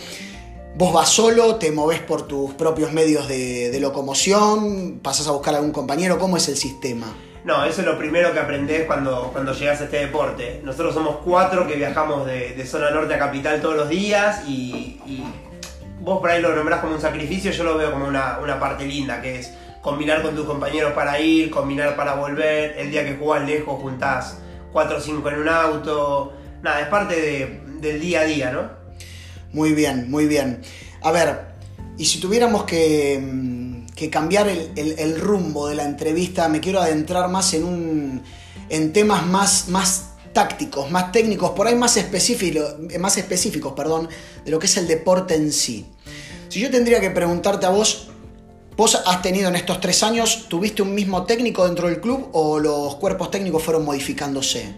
¿Vos 0.76 0.94
vas 0.94 1.10
solo, 1.10 1.58
te 1.58 1.72
movés 1.72 2.00
por 2.00 2.28
tus 2.28 2.54
propios 2.54 2.92
medios 2.94 3.28
de, 3.28 3.78
locomoción, 3.80 5.00
pasás 5.04 5.28
a 5.28 5.32
buscar 5.32 5.54
a 5.54 5.58
algún 5.58 5.72
compañero? 5.72 6.18
¿Cómo 6.18 6.38
es 6.38 6.48
el 6.48 6.56
sistema? 6.56 7.14
No, 7.44 7.64
eso 7.64 7.82
es 7.82 7.88
lo 7.88 7.98
primero 7.98 8.34
que 8.34 8.40
aprendés 8.40 8.86
cuando, 8.86 9.30
cuando 9.32 9.54
llegas 9.54 9.82
a 9.82 9.84
este 9.86 9.98
deporte. 9.98 10.62
Nosotros 10.64 10.94
somos 10.94 11.18
cuatro 11.24 11.68
que 11.68 11.76
viajamos 11.76 12.26
de, 12.26 12.66
zona 12.66 12.90
norte 12.90 13.14
a 13.14 13.20
capital 13.20 13.62
todos 13.62 13.76
los 13.76 13.90
días 13.90 14.48
y 14.48 15.00
vos 16.02 16.20
por 16.20 16.30
ahí 16.30 16.42
lo 16.42 16.56
nombrás 16.56 16.80
como 16.82 16.96
un 16.96 17.02
sacrificio, 17.02 17.52
yo 17.52 17.64
lo 17.64 17.78
veo 17.78 17.92
como 17.92 18.08
una, 18.08 18.60
parte 18.60 18.86
linda, 18.86 19.22
que 19.22 19.40
es 19.40 19.54
combinar 19.82 20.22
con 20.22 20.36
tus 20.36 20.46
compañeros 20.46 20.94
para 20.94 21.20
ir, 21.20 21.50
combinar 21.50 21.96
para 21.96 22.16
volver, 22.16 22.76
el 22.78 22.92
día 22.92 23.06
que 23.06 23.16
jugás 23.16 23.46
lejos 23.46 23.82
juntás 23.82 24.38
4 24.72 24.98
o 24.98 25.00
5 25.00 25.30
en 25.30 25.40
un 25.40 25.50
auto, 25.50 26.34
nada, 26.62 26.82
es 26.82 26.88
parte 26.88 27.62
del 27.82 28.00
día 28.00 28.22
a 28.22 28.26
día, 28.26 28.52
¿no? 28.52 28.70
Muy 29.54 29.74
bien, 29.74 30.10
muy 30.12 30.28
bien. 30.28 30.62
A 31.02 31.12
ver, 31.12 31.40
y 31.98 32.06
si 32.06 32.20
tuviéramos 32.20 32.64
que, 32.64 33.20
mm, 33.22 34.10
cambiar 34.10 34.48
el, 34.48 35.20
rumbo 35.20 35.68
de 35.68 35.76
la 35.76 35.84
entrevista, 35.84 36.48
me 36.48 36.62
quiero 36.62 36.80
adentrar 36.80 37.30
más 37.30 37.54
en, 37.54 37.66
un, 37.66 38.24
en 38.70 38.94
temas 38.94 39.26
más, 39.26 39.68
más 39.68 40.09
tácticos, 40.40 40.90
más 40.90 41.12
técnicos, 41.12 41.50
por 41.52 41.68
ahí 41.68 41.76
más 41.76 41.98
específicos, 41.98 42.76
más 42.98 43.18
específicos 43.18 43.74
perdón, 43.74 44.08
de 44.46 44.52
lo 44.52 44.58
que 44.58 44.68
es 44.68 44.78
el 44.78 44.88
deporte 44.88 45.36
en 45.36 45.52
sí. 45.52 45.86
Si 46.48 46.62
yo 46.62 46.72
tendría 46.72 47.02
que 47.02 47.10
preguntarte 47.10 47.66
a 47.66 47.72
vos, 47.72 48.08
¿vos 48.78 48.96
has 49.06 49.22
tenido 49.22 49.50
en 49.50 49.58
estos 49.58 49.82
tres 49.82 50.02
años, 50.02 50.46
tuviste 50.48 50.82
un 50.82 50.96
mismo 50.96 51.26
técnico 51.26 51.66
dentro 51.66 51.90
del 51.90 52.00
club 52.00 52.30
o 52.32 52.58
los 52.58 52.96
cuerpos 52.96 53.32
técnicos 53.32 53.62
fueron 53.62 53.84
modificándose? 53.84 54.76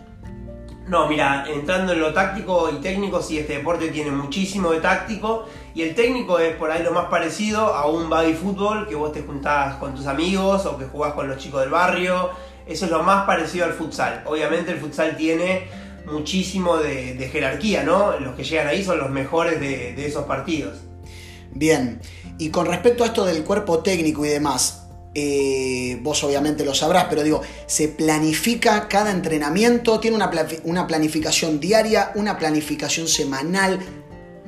No, 0.87 1.07
mira, 1.07 1.45
entrando 1.47 1.93
en 1.93 1.99
lo 1.99 2.11
táctico 2.11 2.67
y 2.71 2.81
técnico, 2.81 3.21
sí, 3.21 3.37
este 3.37 3.57
deporte 3.59 3.89
tiene 3.89 4.09
muchísimo 4.09 4.71
de 4.71 4.79
táctico 4.79 5.45
y 5.75 5.83
el 5.83 5.93
técnico 5.93 6.39
es 6.39 6.55
por 6.55 6.71
ahí 6.71 6.81
lo 6.81 6.91
más 6.91 7.05
parecido 7.05 7.75
a 7.75 7.85
un 7.85 8.09
body 8.09 8.33
fútbol 8.33 8.87
que 8.87 8.95
vos 8.95 9.13
te 9.13 9.21
juntás 9.21 9.75
con 9.75 9.93
tus 9.93 10.07
amigos 10.07 10.65
o 10.65 10.79
que 10.79 10.85
jugás 10.85 11.13
con 11.13 11.27
los 11.27 11.37
chicos 11.37 11.61
del 11.61 11.69
barrio 11.69 12.31
eso 12.71 12.85
es 12.85 12.91
lo 12.91 13.03
más 13.03 13.25
parecido 13.25 13.65
al 13.65 13.73
futsal. 13.73 14.23
Obviamente 14.25 14.71
el 14.71 14.79
futsal 14.79 15.15
tiene 15.17 15.67
muchísimo 16.05 16.77
de, 16.77 17.29
jerarquía, 17.31 17.83
¿no? 17.83 18.19
Los 18.19 18.35
que 18.35 18.43
llegan 18.43 18.67
ahí 18.67 18.83
son 18.83 18.99
los 18.99 19.09
mejores 19.09 19.59
de, 19.59 20.05
esos 20.05 20.25
partidos. 20.25 20.79
Bien, 21.53 21.99
y 22.37 22.49
con 22.49 22.65
respecto 22.65 23.03
a 23.03 23.07
esto 23.07 23.25
del 23.25 23.43
cuerpo 23.43 23.79
técnico 23.79 24.25
y 24.25 24.29
demás, 24.29 24.87
eh, 25.13 25.99
vos 26.01 26.23
obviamente 26.23 26.63
lo 26.63 26.73
sabrás, 26.73 27.07
pero 27.09 27.23
digo, 27.23 27.41
¿se 27.65 27.89
planifica 27.89 28.87
cada 28.87 29.11
entrenamiento? 29.11 29.99
¿Tiene 29.99 30.15
una, 30.15 30.31
una 30.63 30.87
planificación 30.87 31.59
diaria, 31.59 32.11
una 32.15 32.37
planificación 32.37 33.07
semanal? 33.07 33.79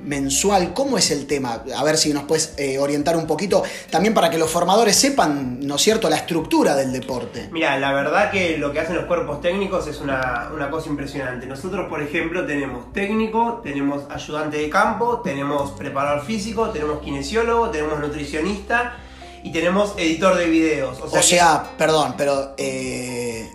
Mensual? 0.04 0.74
¿Cómo 0.74 0.98
es 0.98 1.12
el 1.12 1.28
tema? 1.28 1.64
A 1.76 1.84
ver 1.84 1.98
si 1.98 2.14
nos 2.14 2.24
puedes 2.24 2.54
eh, 2.58 2.78
orientar 2.80 3.16
un 3.18 3.28
poquito, 3.28 3.64
también 3.90 4.14
para 4.14 4.30
que 4.30 4.38
los 4.38 4.50
formadores 4.50 4.96
sepan, 4.96 5.60
¿no 5.62 5.76
es 5.76 5.82
cierto?, 5.82 6.10
la 6.10 6.18
estructura 6.18 6.76
del 6.76 6.92
deporte. 6.92 7.50
Mira, 7.52 7.78
la 7.78 7.94
verdad 7.94 8.32
que 8.32 8.58
lo 8.58 8.72
que 8.72 8.80
hacen 8.80 8.96
los 8.96 9.06
cuerpos 9.06 9.42
técnicos 9.42 9.88
es 9.88 10.00
una, 10.02 10.50
una 10.54 10.70
cosa 10.70 10.90
impresionante. 10.90 11.46
Nosotros, 11.46 11.88
por 11.90 12.02
ejemplo, 12.02 12.46
tenemos 12.46 12.92
técnico, 12.94 13.62
tenemos 13.64 14.04
ayudante 14.10 14.58
de 14.58 14.70
campo, 14.70 15.22
tenemos 15.24 15.72
preparador 15.72 16.26
físico, 16.26 16.70
tenemos 16.70 17.02
kinesiólogo, 17.02 17.70
tenemos 17.70 18.00
nutricionista 18.00 18.98
y 19.44 19.52
tenemos 19.52 19.94
editor 19.98 20.36
de 20.36 20.46
videos. 20.48 21.00
O 21.02 21.22
sea, 21.22 21.72
perdón, 21.78 22.16
pero 22.18 22.54
eh, 22.58 23.50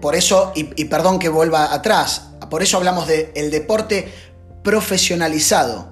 por 0.00 0.14
eso, 0.14 0.52
y, 0.54 0.84
perdón 0.86 1.18
que 1.18 1.28
vuelva 1.28 1.72
atrás, 1.72 2.30
por 2.50 2.62
eso 2.62 2.78
hablamos 2.78 3.06
del 3.06 3.30
el 3.34 3.50
deporte 3.50 4.12
profesionalizado. 4.68 5.88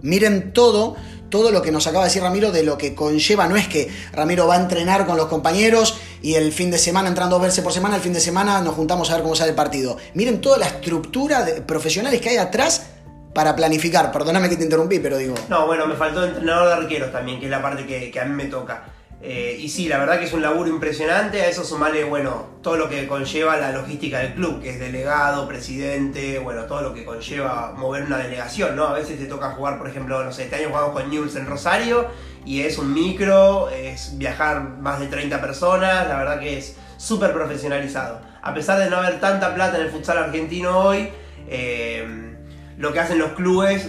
Miren 0.00 0.54
todo, 0.54 0.96
todo 1.28 1.50
lo 1.50 1.60
que 1.60 1.70
nos 1.70 1.86
acaba 1.86 2.04
de 2.04 2.08
decir 2.08 2.22
Ramiro 2.22 2.52
de 2.52 2.62
lo 2.62 2.78
que 2.78 2.94
conlleva. 2.94 3.46
No 3.48 3.54
es 3.54 3.68
que 3.68 3.90
Ramiro 4.14 4.46
va 4.46 4.54
a 4.54 4.60
entrenar 4.60 5.04
con 5.04 5.18
los 5.18 5.26
compañeros 5.26 5.98
y 6.22 6.36
el 6.36 6.50
fin 6.50 6.70
de 6.70 6.78
semana, 6.78 7.10
entrando 7.10 7.36
a 7.36 7.38
verse 7.38 7.60
por 7.60 7.74
semana, 7.74 7.96
el 7.96 8.00
fin 8.00 8.14
de 8.14 8.20
semana 8.20 8.62
nos 8.62 8.76
juntamos 8.76 9.10
a 9.10 9.16
ver 9.16 9.22
cómo 9.24 9.36
sale 9.36 9.50
el 9.50 9.54
partido. 9.54 9.98
Miren 10.14 10.40
toda 10.40 10.56
la 10.56 10.64
estructura 10.64 11.44
de 11.44 11.60
profesionales 11.60 12.18
que 12.22 12.30
hay 12.30 12.38
atrás 12.38 12.86
para 13.34 13.54
planificar. 13.54 14.10
Perdóname 14.10 14.48
que 14.48 14.56
te 14.56 14.64
interrumpí, 14.64 15.00
pero 15.00 15.18
digo. 15.18 15.34
No, 15.50 15.66
bueno, 15.66 15.86
me 15.86 15.94
faltó 15.94 16.24
entrenador 16.24 16.68
de 16.68 16.74
arqueros 16.84 17.12
también, 17.12 17.38
que 17.38 17.44
es 17.44 17.50
la 17.50 17.60
parte 17.60 17.84
que, 17.84 18.18
a 18.18 18.24
mí 18.24 18.32
me 18.34 18.46
toca. 18.46 18.84
Eh, 19.22 19.56
y 19.58 19.70
sí, 19.70 19.88
la 19.88 19.98
verdad 19.98 20.18
que 20.18 20.26
es 20.26 20.32
un 20.32 20.42
laburo 20.42 20.68
impresionante. 20.68 21.40
A 21.40 21.48
eso 21.48 21.64
sumale, 21.64 22.04
bueno, 22.04 22.46
todo 22.62 22.76
lo 22.76 22.88
que 22.88 23.06
conlleva 23.06 23.56
la 23.56 23.72
logística 23.72 24.18
del 24.18 24.34
club, 24.34 24.60
que 24.60 24.70
es 24.70 24.78
delegado, 24.78 25.48
presidente, 25.48 26.38
bueno, 26.38 26.64
todo 26.64 26.82
lo 26.82 26.94
que 26.94 27.04
conlleva 27.04 27.72
mover 27.76 28.04
una 28.04 28.18
delegación, 28.18 28.76
¿no? 28.76 28.84
A 28.86 28.92
veces 28.92 29.18
te 29.18 29.26
toca 29.26 29.52
jugar, 29.52 29.78
por 29.78 29.88
ejemplo, 29.88 30.22
no 30.22 30.32
sé, 30.32 30.44
este 30.44 30.56
año 30.56 30.68
jugamos 30.68 30.92
con 30.92 31.08
News 31.08 31.36
en 31.36 31.46
Rosario 31.46 32.08
y 32.44 32.60
es 32.60 32.76
un 32.76 32.92
micro, 32.92 33.70
es 33.70 34.18
viajar 34.18 34.60
más 34.80 35.00
de 35.00 35.06
30 35.06 35.40
personas, 35.40 36.06
la 36.06 36.16
verdad 36.18 36.38
que 36.38 36.58
es 36.58 36.76
súper 36.98 37.32
profesionalizado. 37.32 38.20
A 38.42 38.52
pesar 38.52 38.78
de 38.78 38.90
no 38.90 38.98
haber 38.98 39.20
tanta 39.20 39.54
plata 39.54 39.78
en 39.78 39.84
el 39.84 39.90
futsal 39.90 40.18
argentino 40.18 40.78
hoy, 40.78 41.08
eh, 41.48 42.36
lo 42.76 42.92
que 42.92 43.00
hacen 43.00 43.18
los 43.18 43.32
clubes, 43.32 43.88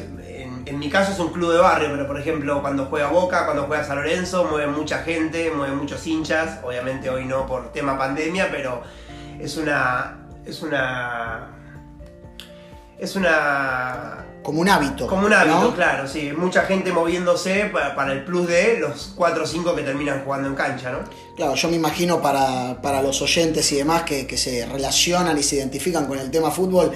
en, 0.65 0.79
mi 0.79 0.89
caso 0.89 1.11
es 1.11 1.19
un 1.19 1.29
club 1.29 1.53
de 1.53 1.59
barrio, 1.59 1.89
pero 1.91 2.07
por 2.07 2.19
ejemplo 2.19 2.61
cuando 2.61 2.85
juega 2.85 3.07
Boca, 3.07 3.45
cuando 3.45 3.63
juega 3.63 3.83
San 3.83 3.97
Lorenzo, 3.97 4.45
mueve 4.45 4.67
mucha 4.67 4.99
gente, 4.99 5.51
mueve 5.51 5.75
muchos 5.75 6.05
hinchas, 6.05 6.59
obviamente 6.63 7.09
hoy 7.09 7.25
no 7.25 7.45
por 7.45 7.71
tema 7.71 7.97
pandemia, 7.97 8.49
pero 8.51 8.81
es 9.39 9.57
una... 9.57 10.17
Es 10.45 10.61
una... 10.61 11.51
Es 12.97 13.15
una... 13.15 14.25
Como 14.41 14.61
un 14.61 14.69
hábito. 14.69 15.07
Como 15.07 15.25
un 15.25 15.33
hábito, 15.33 15.73
claro, 15.73 16.07
sí. 16.07 16.31
Mucha 16.31 16.61
gente 16.61 16.91
moviéndose 16.91 17.71
para, 17.73 18.13
el 18.13 18.23
plus 18.23 18.47
de 18.47 18.77
los 18.79 19.11
4 19.15 19.43
o 19.43 19.47
5 19.47 19.75
que 19.75 19.81
terminan 19.81 20.23
jugando 20.23 20.47
en 20.47 20.53
cancha, 20.53 20.91
¿no? 20.91 20.99
Claro, 21.35 21.55
yo 21.55 21.67
me 21.67 21.77
imagino 21.77 22.21
para, 22.21 23.01
los 23.01 23.21
oyentes 23.23 23.71
y 23.71 23.77
demás 23.77 24.03
que, 24.03 24.27
que 24.27 24.37
se 24.37 24.65
relacionan 24.67 25.35
y 25.37 25.41
se 25.41 25.55
identifican 25.55 26.05
con 26.05 26.19
el 26.19 26.29
tema 26.29 26.51
fútbol, 26.51 26.91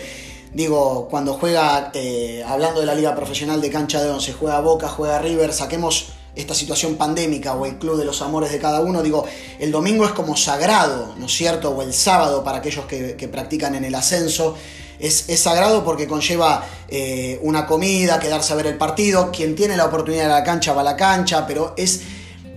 Digo, 0.54 1.08
cuando 1.10 1.34
juega, 1.34 1.92
eh, 1.94 2.44
hablando 2.46 2.80
de 2.80 2.88
la 2.88 2.96
liga 2.96 3.16
profesional 3.16 3.62
de 3.62 3.70
cancha 3.70 4.02
de 4.02 4.10
once, 4.10 4.34
juega 4.34 4.60
Boca, 4.62 4.88
juega 4.88 5.20
River, 5.20 5.54
saquemos 5.54 6.08
esta 6.36 6.56
situación 6.56 6.96
pandémica 6.96 7.54
o 7.54 7.66
el 7.66 7.78
club 7.78 7.98
de 7.98 8.06
los 8.06 8.22
amores 8.22 8.52
de 8.52 8.60
cada 8.60 8.82
uno, 8.82 9.04
digo, 9.04 9.26
el 9.60 9.72
domingo 9.72 10.06
es 10.06 10.12
como 10.12 10.36
sagrado, 10.36 11.14
¿no 11.18 11.28
es 11.28 11.34
cierto? 11.34 11.72
O 11.72 11.82
el 11.82 11.94
sábado 11.94 12.44
para 12.44 12.60
aquellos 12.60 12.86
que, 12.86 13.30
practican 13.32 13.76
en 13.76 13.86
el 13.86 13.94
ascenso. 13.94 14.56
Es, 15.00 15.26
sagrado 15.40 15.86
porque 15.86 16.08
conlleva 16.08 16.66
eh, 16.88 17.40
una 17.44 17.66
comida, 17.66 18.20
quedarse 18.20 18.52
a 18.52 18.56
ver 18.56 18.68
el 18.68 18.78
partido. 18.78 19.32
Quien 19.32 19.56
tiene 19.56 19.78
la 19.78 19.86
oportunidad 19.86 20.24
de 20.24 20.30
la 20.30 20.44
cancha 20.44 20.74
va 20.74 20.82
a 20.82 20.84
la 20.84 20.98
cancha, 20.98 21.46
pero 21.48 21.74
es 21.78 22.02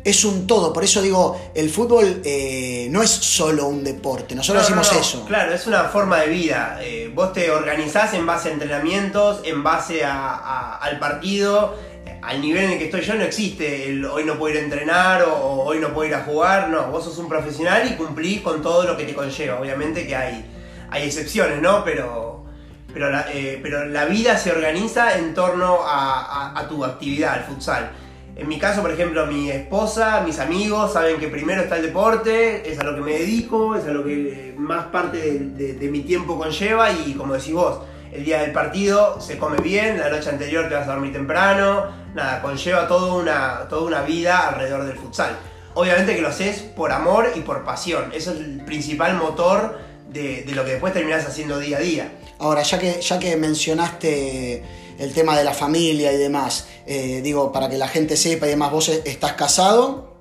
es 0.05 0.25
un 0.25 0.47
todo. 0.47 0.73
Por 0.73 0.85
eso 0.85 1.01
digo, 1.01 1.41
el 1.55 1.71
fútbol 1.71 2.23
eh, 2.25 2.89
no 2.91 3.03
es 3.03 3.11
solo 3.11 3.67
un 3.67 3.85
deporte. 3.85 4.35
Nosotros 4.35 4.65
decimos 4.65 4.93
eso. 4.93 5.25
Claro, 5.27 5.55
es 5.55 5.67
una 5.67 5.85
forma 5.85 6.21
de 6.21 6.29
vida. 6.29 6.79
Eh, 6.81 7.11
vos 7.15 7.33
te 7.33 7.51
organizás 7.51 8.15
en 8.15 8.27
base 8.27 8.49
a 8.49 8.53
entrenamientos, 8.53 9.41
en 9.45 9.63
base 9.63 10.05
al 10.05 10.99
partido. 10.99 11.77
Al 12.23 12.41
nivel 12.41 12.65
en 12.65 12.71
el 12.73 12.79
que 12.79 12.85
estoy 12.85 13.01
yo 13.01 13.15
no 13.15 13.25
existe 13.25 13.89
el 13.89 14.05
hoy 14.05 14.25
no 14.25 14.39
puedo 14.39 14.55
ir 14.55 14.61
a 14.61 14.65
entrenar 14.65 15.23
o, 15.25 15.65
hoy 15.65 15.81
no 15.81 15.93
puedo 15.93 16.09
ir 16.09 16.15
a 16.15 16.23
jugar. 16.25 16.69
No, 16.69 16.89
vos 16.89 17.05
sos 17.05 17.19
un 17.19 17.29
profesional 17.29 17.91
y 17.91 17.97
cumplís 17.97 18.41
con 18.43 18.63
todo 18.63 18.85
lo 18.85 18.97
que 18.97 19.05
te 19.05 19.15
conlleva. 19.15 19.61
Obviamente 19.61 20.07
que 20.07 20.15
hay, 20.17 20.45
hay 20.91 21.05
excepciones, 21.05 21.61
¿no? 21.61 21.85
Pero, 21.85 22.45
pero, 22.93 23.11
la, 23.11 23.27
eh, 23.33 23.59
pero 23.63 23.87
la 23.87 24.05
vida 24.05 24.37
se 24.37 24.51
organiza 24.51 25.17
en 25.17 25.35
torno 25.35 25.81
a 25.85 26.67
tu 26.69 26.85
actividad, 26.85 27.35
al 27.35 27.45
futsal. 27.45 27.91
En 28.35 28.49
mi 28.49 28.59
caso, 28.59 28.81
por 28.81 28.91
ejemplo, 28.91 29.27
mi 29.27 29.51
esposa, 29.51 30.23
mis 30.25 30.39
amigos 30.39 30.95
saben 30.95 31.21
que 31.21 31.29
primero 31.29 31.63
está 31.63 31.77
el 31.77 31.83
deporte, 31.83 32.71
es 32.71 32.79
a 32.79 32.85
lo 32.85 32.95
que 32.95 33.03
me 33.03 33.13
dedico, 33.13 33.77
es 33.77 33.85
a 33.85 33.91
lo 33.91 34.05
que 34.05 34.55
más 34.57 34.87
parte 34.87 35.39
de, 35.39 35.89
mi 35.91 36.01
tiempo 36.01 36.39
conlleva 36.39 36.91
y 36.91 37.13
como 37.13 37.35
decís 37.35 37.53
vos, 37.53 37.81
el 38.11 38.25
día 38.25 38.41
del 38.41 38.53
partido 38.53 39.21
se 39.21 39.37
come 39.37 39.59
bien, 39.59 39.99
la 39.99 40.09
noche 40.09 40.31
anterior 40.31 40.67
te 40.69 40.75
vas 40.75 40.89
a 40.89 40.93
dormir 40.93 41.13
temprano, 41.13 41.89
nada, 42.15 42.41
conlleva 42.41 42.89
toda 42.89 43.15
una, 43.15 43.69
toda 43.69 43.83
una 43.83 44.03
vida 44.03 44.49
alrededor 44.49 44.87
del 44.87 44.97
futsal. 44.97 45.37
Obviamente 45.75 46.15
que 46.15 46.23
lo 46.23 46.29
haces 46.29 46.61
por 46.61 46.91
amor 46.91 47.33
y 47.35 47.41
por 47.41 47.65
pasión, 47.65 48.13
eso 48.15 48.33
es 48.33 48.41
el 48.41 48.65
principal 48.65 49.15
motor 49.17 49.79
de, 50.11 50.43
de 50.43 50.55
lo 50.55 50.65
que 50.65 50.73
después 50.73 50.95
terminás 50.95 51.27
haciendo 51.27 51.59
día 51.59 51.77
a 51.77 51.81
día. 51.81 52.13
Ahora, 52.39 52.63
ya 52.63 52.79
que, 52.79 53.01
ya 53.01 53.19
que 53.19 53.37
mencionaste 53.37 54.63
el 55.03 55.13
tema 55.13 55.37
de 55.37 55.43
la 55.43 55.53
familia 55.53 56.13
y 56.13 56.17
demás. 56.17 56.67
Eh, 56.87 57.21
digo, 57.23 57.51
para 57.51 57.69
que 57.69 57.77
la 57.77 57.89
gente 57.89 58.17
sepa 58.17 58.47
y 58.47 58.51
demás, 58.51 58.71
¿vos 58.71 58.89
estás 58.89 59.33
casado? 59.33 60.13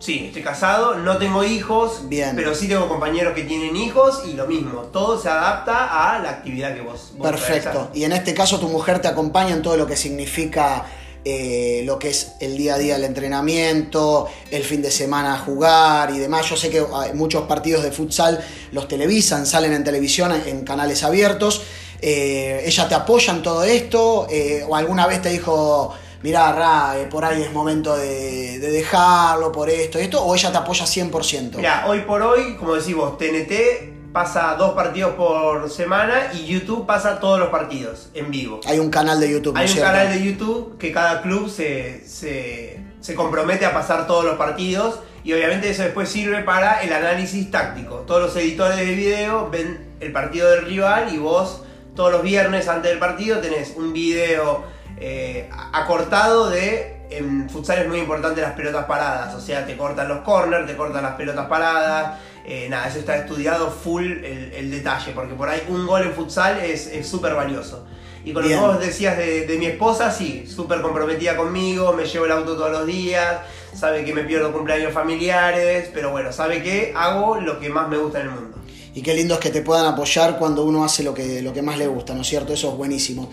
Sí, 0.00 0.26
estoy 0.26 0.42
casado, 0.42 0.96
no 0.96 1.16
tengo 1.18 1.44
hijos, 1.44 2.08
Bien. 2.08 2.34
pero 2.34 2.54
sí 2.54 2.68
tengo 2.68 2.88
compañeros 2.88 3.34
que 3.34 3.42
tienen 3.42 3.76
hijos 3.76 4.22
y 4.26 4.34
lo 4.34 4.46
mismo, 4.46 4.82
todo 4.92 5.20
se 5.20 5.28
adapta 5.28 6.14
a 6.14 6.20
la 6.20 6.30
actividad 6.30 6.74
que 6.74 6.82
vos, 6.82 7.12
vos 7.16 7.30
Perfecto. 7.30 7.90
Y 7.94 8.04
en 8.04 8.12
este 8.12 8.34
caso 8.34 8.60
tu 8.60 8.68
mujer 8.68 9.00
te 9.00 9.08
acompaña 9.08 9.54
en 9.54 9.62
todo 9.62 9.76
lo 9.76 9.86
que 9.86 9.96
significa 9.96 10.86
eh, 11.24 11.82
lo 11.84 11.98
que 11.98 12.10
es 12.10 12.32
el 12.40 12.56
día 12.56 12.74
a 12.74 12.78
día 12.78 12.96
el 12.96 13.04
entrenamiento, 13.04 14.28
el 14.50 14.62
fin 14.62 14.82
de 14.82 14.90
semana 14.90 15.36
jugar 15.38 16.10
y 16.10 16.18
demás. 16.18 16.48
Yo 16.48 16.56
sé 16.56 16.70
que 16.70 16.84
muchos 17.14 17.46
partidos 17.46 17.82
de 17.82 17.90
futsal 17.90 18.44
los 18.70 18.86
televisan, 18.86 19.46
salen 19.46 19.72
en 19.72 19.84
televisión 19.84 20.32
en 20.46 20.64
canales 20.64 21.02
abiertos. 21.02 21.62
Eh, 22.00 22.62
ella 22.64 22.88
te 22.88 22.94
apoya 22.94 23.32
en 23.32 23.42
todo 23.42 23.64
esto, 23.64 24.26
eh, 24.30 24.64
o 24.66 24.76
alguna 24.76 25.06
vez 25.06 25.20
te 25.20 25.30
dijo, 25.30 25.94
mirá, 26.22 26.52
Ra, 26.52 26.98
eh, 26.98 27.06
por 27.06 27.24
ahí 27.24 27.42
es 27.42 27.52
momento 27.52 27.96
de, 27.96 28.58
dejarlo, 28.58 29.50
por 29.50 29.68
esto 29.68 29.98
y 29.98 30.02
esto, 30.02 30.22
o 30.22 30.34
ella 30.34 30.52
te 30.52 30.58
apoya 30.58 30.84
100%. 30.84 31.56
Mira, 31.56 31.84
hoy 31.88 32.00
por 32.02 32.22
hoy, 32.22 32.56
como 32.56 32.74
decimos, 32.74 33.18
TNT 33.18 34.12
pasa 34.12 34.54
dos 34.56 34.72
partidos 34.72 35.14
por 35.14 35.70
semana 35.70 36.30
y 36.32 36.46
YouTube 36.46 36.86
pasa 36.86 37.20
todos 37.20 37.38
los 37.38 37.48
partidos 37.48 38.08
en 38.14 38.30
vivo. 38.30 38.60
Hay 38.66 38.78
un 38.78 38.90
canal 38.90 39.20
de 39.20 39.30
YouTube. 39.30 39.56
Hay 39.56 39.70
un 39.70 39.78
canal 39.78 40.08
de 40.08 40.24
YouTube 40.24 40.78
que 40.78 40.92
cada 40.92 41.20
club 41.20 41.50
se, 41.50 42.06
se, 42.06 42.80
se 43.00 43.14
compromete 43.14 43.66
a 43.66 43.72
pasar 43.72 44.06
todos 44.06 44.24
los 44.24 44.36
partidos 44.36 45.00
y 45.24 45.32
obviamente 45.32 45.68
eso 45.68 45.82
después 45.82 46.08
sirve 46.08 46.42
para 46.42 46.82
el 46.82 46.92
análisis 46.92 47.50
táctico. 47.50 47.96
Todos 48.06 48.22
los 48.22 48.36
editores 48.36 48.78
de 48.78 48.84
video 48.86 49.50
ven 49.50 49.88
el 50.00 50.12
partido 50.12 50.50
del 50.50 50.64
rival 50.64 51.12
y 51.12 51.18
vos 51.18 51.62
todos 51.98 52.12
los 52.12 52.22
viernes 52.22 52.68
antes 52.68 52.92
del 52.92 53.00
partido 53.00 53.40
tenés 53.40 53.74
un 53.74 53.92
video 53.92 54.62
eh, 54.98 55.50
acortado 55.72 56.48
de. 56.48 56.96
En 57.10 57.50
futsal 57.50 57.78
es 57.78 57.88
muy 57.88 57.98
importante 57.98 58.40
las 58.40 58.52
pelotas 58.52 58.84
paradas, 58.84 59.34
o 59.34 59.40
sea, 59.40 59.66
te 59.66 59.76
cortan 59.76 60.06
los 60.06 60.20
corners, 60.20 60.64
te 60.64 60.76
cortan 60.76 61.02
las 61.02 61.16
pelotas 61.16 61.46
paradas. 61.46 62.20
Eh, 62.44 62.68
nada, 62.70 62.86
eso 62.86 63.00
está 63.00 63.16
estudiado 63.16 63.68
full 63.72 64.04
el, 64.22 64.70
detalle, 64.70 65.10
porque 65.12 65.34
por 65.34 65.48
ahí 65.48 65.60
un 65.68 65.88
gol 65.88 66.02
en 66.02 66.12
futsal 66.12 66.60
es 66.60 66.88
súper 67.04 67.34
valioso. 67.34 67.84
Y 68.24 68.32
con 68.32 68.44
lo 68.44 68.48
que 68.48 68.56
vos 68.56 68.78
decías 68.78 69.16
de, 69.16 69.56
mi 69.58 69.66
esposa, 69.66 70.12
sí, 70.12 70.46
súper 70.46 70.80
comprometida 70.82 71.36
conmigo, 71.36 71.94
me 71.94 72.04
llevo 72.04 72.26
el 72.26 72.32
auto 72.32 72.54
todos 72.54 72.70
los 72.70 72.86
días, 72.86 73.38
sabe 73.74 74.04
que 74.04 74.14
me 74.14 74.22
pierdo 74.22 74.52
cumpleaños 74.52 74.92
familiares, 74.92 75.90
pero 75.92 76.12
bueno, 76.12 76.30
sabe 76.30 76.62
que 76.62 76.92
hago 76.94 77.40
lo 77.40 77.58
que 77.58 77.70
más 77.70 77.88
me 77.88 77.96
gusta 77.96 78.20
en 78.20 78.26
el 78.26 78.32
mundo 78.32 78.58
y 78.94 79.02
qué 79.02 79.14
lindo 79.14 79.34
es 79.34 79.40
que 79.40 79.50
te 79.50 79.62
puedan 79.62 79.86
apoyar 79.86 80.38
cuando 80.38 80.64
uno 80.64 80.84
hace 80.84 81.02
lo 81.02 81.14
que, 81.14 81.42
lo 81.42 81.52
que 81.52 81.62
más 81.62 81.78
le 81.78 81.86
gusta, 81.86 82.14
¿no 82.14 82.22
es 82.22 82.28
cierto? 82.28 82.52
Eso 82.52 82.70
es 82.70 82.76
buenísimo. 82.76 83.30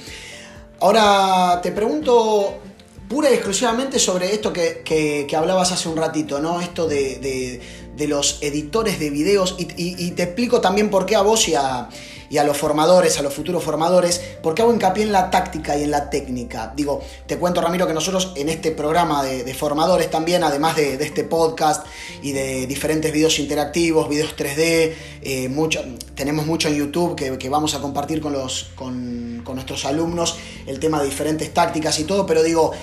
Ahora 0.79 1.59
te 1.62 1.71
pregunto 1.71 2.59
pura 3.07 3.29
y 3.29 3.33
exclusivamente 3.33 4.00
sobre 4.00 4.33
esto 4.33 4.51
que, 4.51 5.27
hablabas 5.35 5.71
hace 5.71 5.89
un 5.89 5.97
ratito, 5.97 6.39
¿no? 6.39 6.59
Esto 6.59 6.88
de, 6.88 7.62
de 7.95 8.07
los 8.07 8.39
editores 8.41 9.00
de 9.00 9.09
videos 9.09 9.55
y, 9.57 10.12
te 10.12 10.24
explico 10.24 10.62
también 10.62 10.89
por 10.89 11.05
qué 11.05 11.15
a 11.15 11.21
vos 11.21 11.47
y 11.47 11.55
a, 11.55 11.89
y 12.29 12.38
a 12.38 12.44
los 12.44 12.58
formadores, 12.58 13.20
a 13.20 13.22
los 13.22 13.34
futuros 13.34 13.63
formadores, 13.63 14.22
porque 14.41 14.62
hago 14.62 14.74
hincapié 14.74 15.03
en 15.03 15.12
la 15.12 15.29
táctica 15.29 15.77
y 15.77 15.84
en 15.84 15.91
la 15.91 16.10
técnica. 16.10 16.74
Digo, 16.75 17.01
te 17.27 17.38
cuento 17.38 17.62
Ramiro 17.62 17.88
que 17.88 17.94
nosotros 17.94 18.34
en 18.36 18.50
este 18.50 18.72
programa 18.72 19.24
de, 19.24 19.53
formadores 19.53 20.10
también, 20.10 20.44
además 20.44 20.75
de, 20.75 20.96
este 20.96 21.24
podcast 21.24 21.86
y 22.22 22.32
de 22.32 22.67
diferentes 22.67 23.12
videos 23.12 23.39
interactivos, 23.39 24.10
videos 24.10 24.36
3D, 24.36 24.94
eh, 25.22 25.50
mucho, 25.50 25.84
tenemos 26.15 26.46
mucho 26.46 26.67
en 26.67 26.75
YouTube 26.75 27.15
que, 27.15 27.50
vamos 27.50 27.75
a 27.75 27.79
compartir 27.79 28.22
con, 28.22 28.34
los, 28.34 28.72
con, 28.75 29.41
con 29.44 29.55
nuestros 29.55 29.86
alumnos, 29.86 30.38
el 30.65 30.79
tema 30.79 31.00
de 31.00 31.05
diferentes 31.05 31.53
tácticas 31.53 32.00
y 32.00 32.03
todo, 32.03 32.25
pero 32.25 32.44
digo, 32.44 32.74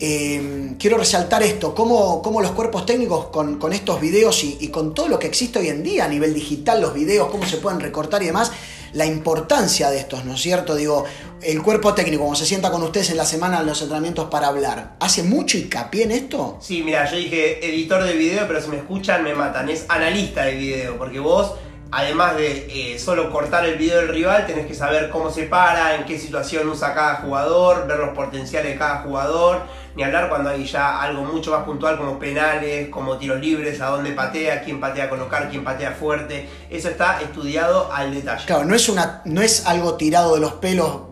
eh, 0.00 0.76
quiero 0.78 0.96
resaltar 0.96 1.42
esto, 1.42 1.74
cómo, 1.74 2.40
los 2.40 2.52
cuerpos 2.52 2.86
técnicos 2.86 3.26
con, 3.26 3.72
estos 3.72 4.00
videos 4.00 4.44
y, 4.44 4.68
con 4.68 4.94
todo 4.94 5.08
lo 5.08 5.18
que 5.18 5.26
existe 5.26 5.58
hoy 5.58 5.68
en 5.68 5.82
día 5.82 6.04
a 6.04 6.08
nivel 6.08 6.34
digital, 6.34 6.80
los 6.80 6.94
videos, 6.94 7.28
cómo 7.30 7.44
se 7.46 7.56
pueden 7.56 7.80
recortar 7.80 8.22
y 8.22 8.26
demás, 8.26 8.52
la 8.92 9.06
importancia 9.06 9.90
de 9.90 9.98
estos, 9.98 10.24
¿no 10.24 10.34
es 10.34 10.40
cierto? 10.40 10.74
Digo, 10.74 11.04
el 11.42 11.62
cuerpo 11.62 11.94
técnico, 11.94 12.24
como 12.24 12.34
se 12.34 12.46
sienta 12.46 12.70
con 12.70 12.82
ustedes 12.82 13.10
en 13.10 13.16
la 13.16 13.24
semana 13.24 13.60
en 13.60 13.66
los 13.66 13.80
entrenamientos 13.80 14.28
para 14.28 14.48
hablar, 14.48 14.96
¿hace 15.00 15.22
mucho 15.22 15.56
hincapié 15.58 16.04
en 16.04 16.10
esto? 16.10 16.58
Sí, 16.60 16.82
mira, 16.82 17.10
yo 17.10 17.16
dije 17.16 17.64
editor 17.66 18.02
de 18.02 18.14
video, 18.14 18.46
pero 18.48 18.60
si 18.60 18.68
me 18.68 18.76
escuchan 18.76 19.22
me 19.22 19.34
matan, 19.34 19.68
es 19.68 19.84
analista 19.88 20.44
de 20.44 20.56
video, 20.56 20.98
porque 20.98 21.20
vos 21.20 21.52
además 21.90 22.36
de 22.36 22.92
eh, 22.94 22.98
solo 22.98 23.30
cortar 23.30 23.64
el 23.64 23.76
video 23.76 23.98
del 23.98 24.08
rival, 24.08 24.46
tenés 24.46 24.66
que 24.66 24.74
saber 24.74 25.10
cómo 25.10 25.30
se 25.30 25.44
para, 25.44 25.94
en 25.94 26.04
qué 26.04 26.18
situación 26.18 26.68
usa 26.68 26.94
cada 26.94 27.16
jugador, 27.16 27.86
ver 27.86 27.98
los 27.98 28.10
potenciales 28.10 28.72
de 28.72 28.78
cada 28.78 29.02
jugador, 29.02 29.62
ni 29.96 30.02
hablar 30.02 30.28
cuando 30.28 30.50
hay 30.50 30.64
ya 30.64 31.00
algo 31.00 31.22
mucho 31.22 31.50
más 31.50 31.64
puntual 31.64 31.96
como 31.96 32.18
penales, 32.18 32.88
como 32.88 33.16
tiros 33.16 33.40
libres, 33.40 33.80
a 33.80 33.86
dónde 33.86 34.12
patea, 34.12 34.62
quién 34.62 34.80
patea 34.80 35.04
a 35.04 35.08
colocar, 35.08 35.48
quién 35.50 35.64
patea 35.64 35.92
fuerte. 35.92 36.48
Eso 36.70 36.88
está 36.88 37.20
estudiado 37.22 37.92
al 37.92 38.14
detalle. 38.14 38.44
Claro, 38.46 38.64
no 38.64 38.74
es, 38.74 38.88
una, 38.88 39.22
no 39.24 39.40
es 39.40 39.66
algo 39.66 39.94
tirado 39.94 40.34
de 40.34 40.40
los 40.40 40.54
pelos, 40.54 41.02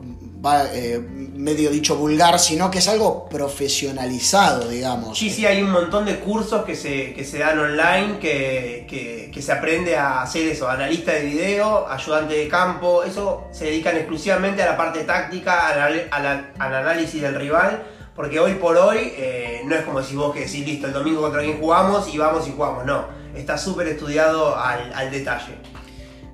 eh, 0.73 1.01
medio 1.37 1.71
dicho 1.71 1.97
vulgar, 1.97 2.39
sino 2.39 2.71
que 2.71 2.79
es 2.79 2.89
algo 2.89 3.29
profesionalizado, 3.29 4.69
digamos. 4.69 5.19
Sí, 5.19 5.31
sí, 5.31 5.47
hay 5.47 5.63
un 5.63 5.71
montón 5.71 6.05
de 6.05 6.19
cursos 6.19 6.65
que 6.65 6.75
se, 6.75 7.13
que 7.15 7.25
se 7.25 7.39
dan 7.39 7.59
online 7.59 8.19
que, 8.19 8.87
que, 9.33 9.43
se 9.43 9.53
aprende 9.53 9.97
a 9.97 10.23
hacer 10.23 10.49
eso, 10.49 10.69
analista 10.69 11.13
de 11.13 11.23
video, 11.23 11.87
ayudante 11.89 12.35
de 12.35 12.49
campo, 12.49 13.05
eso 13.05 13.45
se 13.53 13.67
dedican 13.67 13.97
exclusivamente 13.97 14.63
a 14.63 14.67
la 14.73 14.77
parte 14.77 15.05
táctica, 15.05 15.69
al, 15.69 16.53
análisis 16.59 17.21
del 17.21 17.35
rival, 17.35 17.85
porque 18.15 18.41
hoy 18.41 18.55
por 18.55 18.77
hoy 18.77 19.13
eh, 19.17 19.61
no 19.67 19.75
es 19.75 19.83
como 19.83 20.03
si 20.03 20.17
vos 20.17 20.33
que 20.33 20.41
decís, 20.41 20.67
listo, 20.67 20.87
el 20.87 20.95
domingo 20.95 21.21
contra 21.21 21.41
alguien 21.41 21.61
jugamos 21.61 22.13
y 22.13 22.19
vamos 22.19 22.49
y 22.49 22.53
jugamos, 22.53 22.87
no, 22.87 23.05
está 23.37 23.59
súper 23.59 23.89
estudiado 23.89 24.57
al, 24.59 24.93
al 24.95 25.11
detalle. 25.11 25.55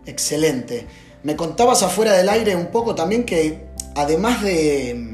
Excelente. 0.06 0.87
Me 1.23 1.37
contabas 1.37 1.82
afuera 1.85 2.12
del 2.14 2.28
aire 2.28 2.56
un 2.56 2.66
poco 2.66 2.97
también 2.97 3.25
que 3.25 3.71
además 3.94 4.42
de, 4.42 5.12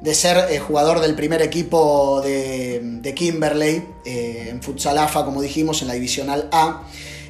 de 0.00 0.14
ser 0.14 0.50
eh, 0.50 0.58
jugador 0.58 1.00
del 1.00 1.14
primer 1.14 1.42
equipo 1.42 2.20
de, 2.22 3.12
Kimberley, 3.14 3.82
eh, 4.04 4.48
en 4.50 4.62
Futsal 4.62 4.98
AFA, 4.98 5.24
como 5.24 5.42
dijimos, 5.42 5.82
en 5.82 5.88
la 5.88 5.94
Divisional 5.94 6.48
A, 6.52 6.82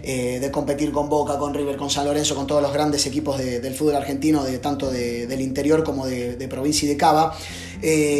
eh, 0.02 0.38
de 0.40 0.50
competir 0.50 0.92
con 0.92 1.08
Boca, 1.08 1.38
con 1.38 1.54
River, 1.54 1.76
con 1.76 1.88
San 1.88 2.04
Lorenzo, 2.04 2.34
con 2.34 2.46
todos 2.46 2.62
los 2.62 2.72
grandes 2.72 3.06
equipos 3.06 3.38
del 3.38 3.74
fútbol 3.74 3.96
argentino, 3.96 4.44
de, 4.44 4.58
tanto 4.58 4.90
del 4.90 5.40
interior 5.40 5.82
como 5.82 6.06
de, 6.06 6.48
provincia 6.48 6.86
y 6.86 6.88
de 6.88 6.96
Cava. 6.96 7.34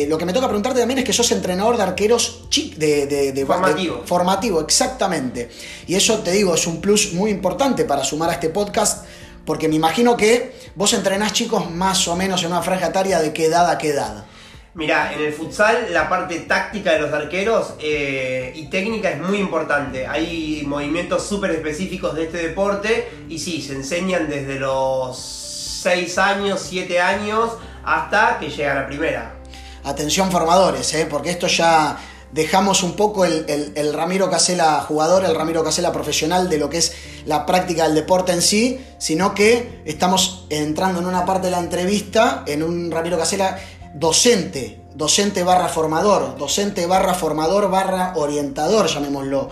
lo 0.09 0.19
que 0.19 0.25
me 0.25 0.33
toca 0.33 0.47
preguntarte 0.47 0.81
también 0.81 0.99
es 0.99 1.05
que 1.05 1.13
sos 1.13 1.31
entrenador 1.33 1.77
de 1.77 1.83
arqueros 1.83 2.49
de, 2.77 3.45
formativo. 3.47 4.03
formativo, 4.05 4.61
exactamente. 4.61 5.51
Y 5.87 5.95
eso 5.95 6.19
te 6.19 6.33
digo, 6.33 6.55
es 6.55 6.67
un 6.67 6.81
plus 6.81 7.13
muy 7.13 7.31
importante 7.31 7.85
para 7.85 8.03
sumar 8.03 8.31
a 8.31 8.35
este 8.35 8.49
podcast 8.51 9.05
porque 9.49 9.67
me 9.67 9.77
imagino 9.77 10.15
que 10.15 10.53
vos 10.75 10.93
entrenás 10.93 11.33
chicos 11.33 11.71
más 11.71 12.07
o 12.07 12.15
menos 12.15 12.43
en 12.43 12.51
una 12.51 12.61
franja 12.61 12.89
etaria 12.89 13.19
de 13.19 13.33
qué 13.33 13.47
edad 13.47 13.71
a 13.71 13.79
qué 13.79 13.89
edad. 13.89 14.27
Mira, 14.75 15.11
en 15.15 15.23
el 15.23 15.33
futsal 15.33 15.87
la 15.91 16.07
parte 16.07 16.41
táctica 16.41 16.93
de 16.93 16.99
los 16.99 17.11
arqueros 17.15 17.73
eh, 17.81 18.53
y 18.55 18.67
técnica 18.67 19.09
es 19.09 19.19
muy 19.19 19.39
importante. 19.39 20.07
Hay 20.07 20.65
movimientos 20.67 21.27
súper 21.27 21.53
específicos 21.53 22.15
de 22.15 22.25
este 22.25 22.37
deporte 22.47 23.09
y 23.31 23.39
sí, 23.39 23.63
se 23.63 23.73
enseñan 23.73 24.29
desde 24.29 24.61
los 24.61 25.19
6 25.19 26.19
años, 26.19 26.61
7 26.69 27.01
años 27.01 27.53
hasta 27.87 28.39
que 28.39 28.51
llegan 28.51 28.77
a 28.77 28.87
primera. 28.87 29.35
Atención 29.83 30.31
formadores, 30.31 30.93
¿eh? 30.93 31.07
porque 31.09 31.31
esto 31.31 31.47
ya 31.47 31.97
dejamos 32.33 32.83
un 32.83 32.95
poco 32.95 33.25
el, 33.25 33.93
Ramiro 33.93 34.31
Casela 34.31 34.81
jugador, 34.81 35.25
el 35.25 35.35
Ramiro 35.35 35.65
Casela 35.65 35.93
profesional 35.93 36.49
de 36.49 36.59
lo 36.59 36.69
que 36.69 36.79
es 36.79 36.93
la 37.25 37.47
práctica 37.47 37.85
del 37.85 37.95
deporte 37.95 38.33
en 38.33 38.43
sí, 38.43 38.81
sino 38.99 39.35
que 39.35 39.83
estamos 39.85 40.47
entrando 40.51 41.01
en 41.01 41.07
una 41.07 41.25
parte 41.25 41.47
de 41.47 41.53
la 41.53 41.61
entrevista 41.61 42.45
en 42.47 42.63
un 42.63 42.91
Ramiro 42.91 43.19
Casela 43.19 43.59
docente, 43.95 44.81
docente 44.95 45.43
barra 45.43 45.69
formador, 45.69 46.37
docente 46.37 46.87
barra 46.87 47.15
formador 47.15 47.71
barra 47.71 48.13
orientador, 48.17 48.87
llamémoslo. 48.87 49.49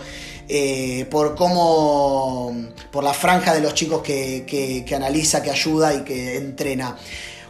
Eh, 0.49 1.05
por 1.11 1.35
cómo, 1.35 2.55
por 2.89 3.03
la 3.03 3.13
franja 3.13 3.53
de 3.53 3.59
los 3.59 3.73
chicos 3.73 4.01
que, 4.01 4.45
que 4.87 4.95
analiza, 4.95 5.43
que 5.43 5.51
ayuda 5.51 5.93
y 5.93 6.05
que 6.05 6.37
entrena. 6.37 6.95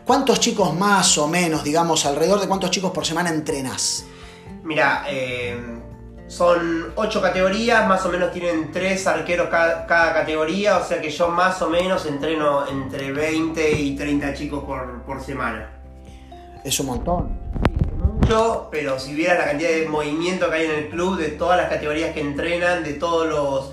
¿Cuántos 0.03 0.39
chicos 0.39 0.73
más 0.73 1.15
o 1.19 1.27
menos, 1.27 1.63
digamos, 1.63 2.07
alrededor 2.07 2.39
de 2.39 2.47
cuántos 2.47 2.71
chicos 2.71 2.91
por 2.91 3.05
semana 3.05 3.29
entrenas? 3.29 4.05
Mira, 4.67 5.05
eh, 5.07 5.55
son 6.27 6.91
ocho 6.95 7.21
categorías, 7.21 7.87
más 7.87 8.05
o 8.05 8.09
menos 8.09 8.33
tienen 8.33 8.69
tres 8.69 9.07
arqueros 9.07 9.47
cada, 9.47 9.87
categoría, 9.87 10.77
o 10.77 10.83
sea 10.83 10.99
que 10.99 11.09
yo 11.09 11.29
más 11.29 11.61
o 11.61 11.69
menos 11.69 12.05
entreno 12.05 12.67
entre 12.67 13.13
20 13.13 13.71
y 13.79 13.95
30 13.95 14.33
chicos 14.33 14.65
por, 14.65 15.21
semana. 15.21 15.69
Es 16.65 16.77
un 16.81 16.87
montón. 16.87 17.39
Mucho, 17.95 18.67
pero 18.69 18.99
si 18.99 19.13
viera 19.13 19.35
la 19.35 19.45
cantidad 19.45 19.69
de 19.69 19.87
movimiento 19.87 20.49
que 20.49 20.55
hay 20.57 20.65
en 20.65 20.71
el 20.71 20.89
club, 20.89 21.17
de 21.17 21.29
todas 21.29 21.55
las 21.55 21.69
categorías 21.69 22.13
que 22.13 22.19
entrenan, 22.19 22.83
de 22.83 22.95
todos 22.95 23.25
los 23.25 23.71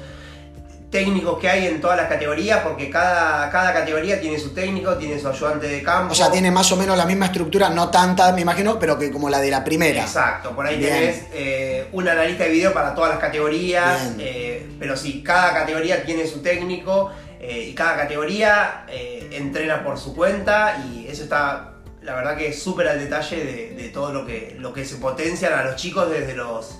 técnicos 0.95 1.41
que 1.41 1.51
hay 1.51 1.67
en 1.67 1.81
todas 1.81 1.97
las 1.97 2.09
categorías, 2.09 2.61
porque 2.61 2.89
cada, 2.89 3.51
cada 3.51 3.73
categoría 3.73 4.21
tiene 4.21 4.39
su 4.39 4.51
técnico, 4.51 4.97
tiene 4.97 5.19
su 5.19 5.27
ayudante 5.27 5.67
de 5.67 5.83
campo. 5.83 6.13
O 6.13 6.15
sea, 6.15 6.31
tiene 6.31 6.53
más 6.53 6.71
o 6.71 6.77
menos 6.77 6.97
la 6.97 7.05
misma 7.05 7.27
estructura, 7.27 7.69
no 7.69 7.91
tanta, 7.91 8.33
me 8.33 8.43
imagino, 8.43 8.79
pero 8.79 8.97
que 8.97 9.11
como 9.11 9.29
la 9.29 9.41
de 9.41 9.51
la 9.51 9.65
primera. 9.65 10.03
Exacto, 10.03 10.55
por 10.55 10.65
ahí 10.65 10.81
tenés 10.81 11.25
eh, 11.33 11.89
un 11.91 12.09
analista 12.09 12.45
de 12.45 12.51
video 12.51 12.73
para 12.73 12.95
todas 12.95 13.11
las 13.11 13.19
categorías, 13.19 14.13
eh, 14.21 14.69
pero 14.79 14.97
sí, 14.97 15.21
cada 15.25 15.53
categoría 15.53 16.05
tiene 16.05 16.29
su 16.29 16.41
técnico 16.43 17.11
eh, 17.41 17.71
y 17.71 17.75
cada 17.75 17.97
categoría 17.97 18.87
entrena 19.33 19.83
por 19.83 19.99
su 19.99 20.15
cuenta 20.15 20.81
y 20.87 21.09
eso 21.09 21.25
está, 21.25 21.73
la 22.03 22.15
verdad 22.15 22.37
que 22.37 22.51
es 22.51 22.63
súper 22.63 22.87
al 22.87 23.01
detalle 23.01 23.45
de, 23.45 23.71
de, 23.83 23.89
todo 23.89 24.13
lo 24.13 24.25
que, 24.25 24.55
lo 24.61 24.73
que 24.73 24.85
se 24.85 24.95
potencian 24.95 25.55
a 25.55 25.65
los 25.65 25.75
chicos 25.75 26.09
desde 26.09 26.37
los 26.37 26.77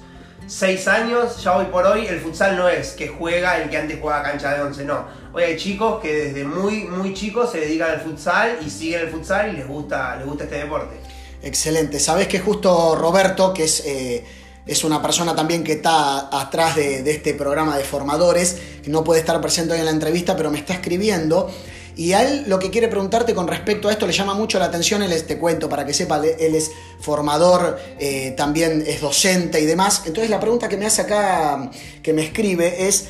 6 0.47 0.89
años, 0.89 1.43
ya 1.43 1.57
hoy 1.57 1.67
por 1.67 1.87
hoy 1.87 2.07
el 2.07 2.21
futsal 2.21 2.57
no 2.57 2.69
es 2.69 2.91
que 2.91 3.09
juega 3.09 3.63
el 3.63 3.71
que 3.71 3.79
antes 3.79 3.99
jugaba 3.99 4.23
cancha 4.23 4.55
de 4.55 4.63
11, 4.63 4.85
no. 4.85 5.07
Hoy 5.33 5.43
hay 5.43 5.57
chicos 5.57 6.01
que 6.01 6.13
desde 6.27 6.45
muy, 6.45 6.85
muy 6.85 7.15
chicos 7.15 7.51
se 7.51 7.61
dedican 7.61 7.91
al 7.91 8.01
futsal 8.01 8.59
y 8.65 8.69
siguen 8.69 9.01
el 9.01 9.09
futsal 9.09 9.53
y 9.53 9.57
les 9.57 9.67
gusta, 9.67 10.17
les 10.17 10.27
gusta 10.27 10.45
este 10.45 10.57
deporte. 10.57 10.97
Excelente. 11.43 11.99
Sabes 11.99 12.29
que 12.29 12.41
justo 12.41 12.95
Roberto, 12.95 13.55
que 13.55 13.65
es, 13.65 13.85
eh, 13.87 14.25
es 14.67 14.85
una 14.85 15.01
persona 15.01 15.35
también 15.35 15.65
que 15.65 15.73
está 15.73 16.29
atrás 16.39 16.77
de, 16.77 17.03
de, 17.03 17.11
este 17.11 17.35
programa 17.35 17.77
de 17.77 17.85
formadores, 17.85 18.59
que 18.83 18.91
no 18.91 19.03
puede 19.03 19.21
estar 19.21 19.41
presente 19.41 19.73
hoy 19.73 19.81
en 19.81 19.87
la 19.87 19.93
entrevista, 19.93 20.37
pero 20.37 20.51
me 20.51 20.59
está 20.59 20.75
escribiendo 20.75 21.51
y 21.97 22.13
a 22.13 22.23
él 22.23 22.45
lo 22.49 22.59
que 22.59 22.71
quiere 22.71 22.89
preguntarte 22.89 23.35
con 23.35 23.47
respecto 23.47 23.89
a 23.89 23.93
esto 23.93 24.07
le 24.07 24.13
llama 24.13 24.35
mucho 24.35 24.59
la 24.59 24.67
atención, 24.67 25.03
él 25.03 25.13
es, 25.13 25.27
te 25.27 25.39
cuento 25.39 25.69
para 25.69 25.87
que 25.87 25.95
sepa, 25.95 26.21
él 26.25 26.55
es 26.55 26.71
formador, 27.01 27.79
eh, 27.99 28.35
también 28.37 28.83
es 28.87 29.01
docente 29.01 29.61
y 29.61 29.67
demás. 29.67 30.03
Entonces 30.07 30.31
la 30.31 30.41
pregunta 30.41 30.69
que 30.69 30.77
me 30.77 30.87
hace 30.87 31.03
acá, 31.03 31.71
que 32.03 32.13
me 32.13 32.23
escribe, 32.25 32.89
es, 32.89 33.07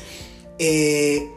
eh, 0.59 1.31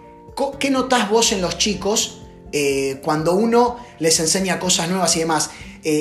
¿qué 0.59 0.71
notás 0.71 1.09
vos 1.11 1.33
en 1.33 1.41
los 1.41 1.57
chicos 1.57 2.21
eh, 2.53 3.01
cuando 3.03 3.35
uno 3.35 3.79
les 3.99 4.21
enseña 4.21 4.59
cosas 4.59 4.89
nuevas 4.89 5.17
y 5.17 5.21
demás? 5.21 5.51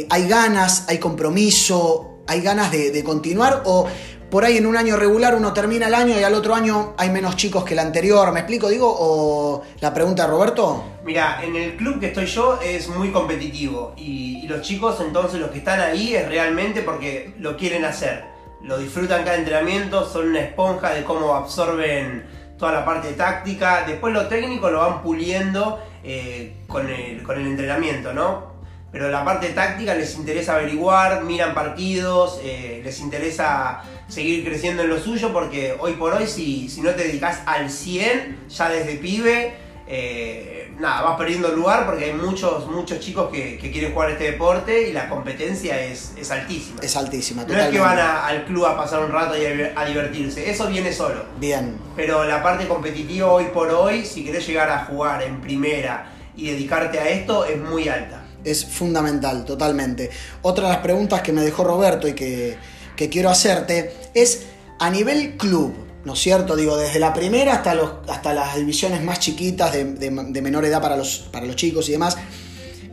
¿Hay 0.09 0.27
ganas, 0.27 0.83
hay 0.87 0.97
compromiso, 0.97 2.17
hay 2.27 2.41
ganas 2.41 2.71
de, 2.73 2.91
de 2.91 3.03
continuar 3.05 3.63
o 3.65 3.87
por 4.29 4.43
ahí 4.43 4.57
en 4.57 4.65
un 4.65 4.75
año 4.75 4.97
regular 4.97 5.35
uno 5.35 5.53
termina 5.53 5.87
el 5.87 5.95
año 5.95 6.19
y 6.19 6.23
al 6.23 6.33
otro 6.33 6.53
año 6.53 6.93
hay 6.97 7.09
menos 7.09 7.35
chicos 7.35 7.63
que 7.63 7.73
el 7.73 7.79
anterior. 7.79 8.31
¿Me 8.31 8.41
explico, 8.41 8.69
digo? 8.69 8.87
¿O 8.87 9.63
la 9.79 9.93
pregunta 9.93 10.23
de 10.23 10.29
Roberto? 10.29 10.83
Mira, 11.03 11.39
en 11.43 11.55
el 11.55 11.77
club 11.77 11.99
que 11.99 12.07
estoy 12.07 12.25
yo 12.25 12.59
es 12.61 12.89
muy 12.89 13.11
competitivo 13.11 13.93
y, 13.97 14.35
los 14.47 14.61
chicos 14.61 15.01
entonces 15.01 15.41
los 15.41 15.49
que 15.49 15.57
están 15.57 15.81
ahí 15.81 16.15
es 16.15 16.25
realmente 16.29 16.81
porque 16.81 17.33
lo 17.37 17.57
quieren 17.57 17.83
hacer. 17.83 18.23
Lo 18.61 18.77
disfrutan 18.77 19.25
cada 19.25 19.35
entrenamiento, 19.35 20.07
son 20.07 20.29
una 20.29 20.39
esponja 20.39 20.91
de 20.91 21.03
cómo 21.03 21.35
absorben 21.35 22.25
toda 22.57 22.71
la 22.71 22.85
parte 22.85 23.11
táctica. 23.11 23.83
Después 23.85 24.13
lo 24.13 24.27
técnico 24.27 24.69
lo 24.69 24.79
van 24.79 25.03
puliendo 25.03 25.79
eh, 26.01 26.55
con, 26.65 26.89
el, 26.89 27.23
con 27.23 27.37
el 27.37 27.45
entrenamiento, 27.47 28.13
¿no? 28.13 28.56
Pero 28.97 29.11
la 29.11 29.23
parte 29.23 29.49
táctica 29.49 29.93
les 29.93 30.15
interesa 30.15 30.55
averiguar, 30.55 31.23
miran 31.23 31.53
partidos, 31.53 32.39
eh, 32.43 32.81
les 32.83 32.99
interesa 32.99 33.83
seguir 34.07 34.43
creciendo 34.43 34.81
en 34.81 34.89
lo 34.89 34.99
suyo, 34.99 35.31
porque 35.31 35.75
hoy 35.79 35.93
por 35.93 36.13
hoy 36.13 36.25
si, 36.25 36.67
si 36.67 36.81
no 36.81 36.89
te 36.95 37.03
dedicas 37.03 37.43
al 37.45 37.69
100, 37.69 38.47
ya 38.49 38.69
desde 38.69 38.95
pibe, 38.95 39.53
eh, 39.85 40.73
nada, 40.79 41.03
vas 41.03 41.17
perdiendo 41.19 41.49
lugar 41.49 41.85
porque 41.85 42.05
hay 42.05 42.13
muchos, 42.13 42.65
muchos 42.71 42.99
chicos 42.99 43.29
que, 43.31 43.59
quieren 43.59 43.93
jugar 43.93 44.09
este 44.09 44.31
deporte 44.31 44.89
y 44.89 44.93
la 44.93 45.09
competencia 45.09 45.79
es, 45.79 46.15
altísima. 46.31 46.81
Es 46.81 46.95
altísima, 46.95 47.43
No 47.43 47.55
es 47.55 47.67
que 47.67 47.79
van 47.79 47.99
al 47.99 48.45
club 48.45 48.65
a 48.65 48.75
pasar 48.75 49.03
un 49.03 49.11
rato 49.11 49.37
y 49.37 49.45
a, 49.45 49.85
divertirse, 49.85 50.49
eso 50.49 50.65
viene 50.69 50.91
solo. 50.91 51.23
Bien. 51.39 51.77
Pero 51.95 52.23
la 52.23 52.41
parte 52.41 52.67
competitiva 52.67 53.31
hoy 53.31 53.45
por 53.53 53.69
hoy, 53.69 54.03
si 54.03 54.25
querés 54.25 54.47
llegar 54.47 54.71
a 54.71 54.85
jugar 54.85 55.21
en 55.21 55.39
primera 55.39 56.13
y 56.35 56.49
dedicarte 56.49 56.97
a 56.97 57.09
esto, 57.09 57.45
es 57.45 57.59
muy 57.59 57.89
alta. 57.89 58.23
Es 58.51 58.65
fundamental, 58.65 59.45
totalmente. 59.45 60.09
Otra 60.41 60.67
de 60.67 60.73
las 60.73 60.81
preguntas 60.81 61.21
que 61.21 61.33
me 61.33 61.41
dejó 61.41 61.63
Roberto 61.63 62.07
y 62.07 62.13
que, 62.13 62.57
que 62.95 63.09
quiero 63.09 63.29
hacerte 63.29 63.93
es 64.13 64.43
a 64.79 64.89
nivel 64.89 65.37
club 65.37 65.87
¿no 66.07 66.13
es 66.13 66.19
cierto? 66.19 66.55
Digo, 66.55 66.77
desde 66.77 66.99
la 66.99 67.13
primera 67.13 67.55
hasta, 67.55 67.75
los, 67.75 67.91
hasta 68.07 68.33
las 68.33 68.55
divisiones 68.55 69.03
más 69.03 69.19
chiquitas 69.19 69.73
de, 69.73 70.41
menor 70.41 70.63
edad 70.63 70.81
para 70.81 70.95
los, 70.95 71.27
para 71.33 71.45
los 71.45 71.57
chicos 71.57 71.89
y 71.89 71.91
demás. 71.91 72.15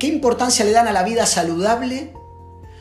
¿Qué 0.01 0.09
importancia 0.09 0.64
le 0.64 0.73
dan 0.73 0.88
a 0.88 0.93
la 0.93 1.05
vida 1.05 1.25
saludable, 1.25 2.12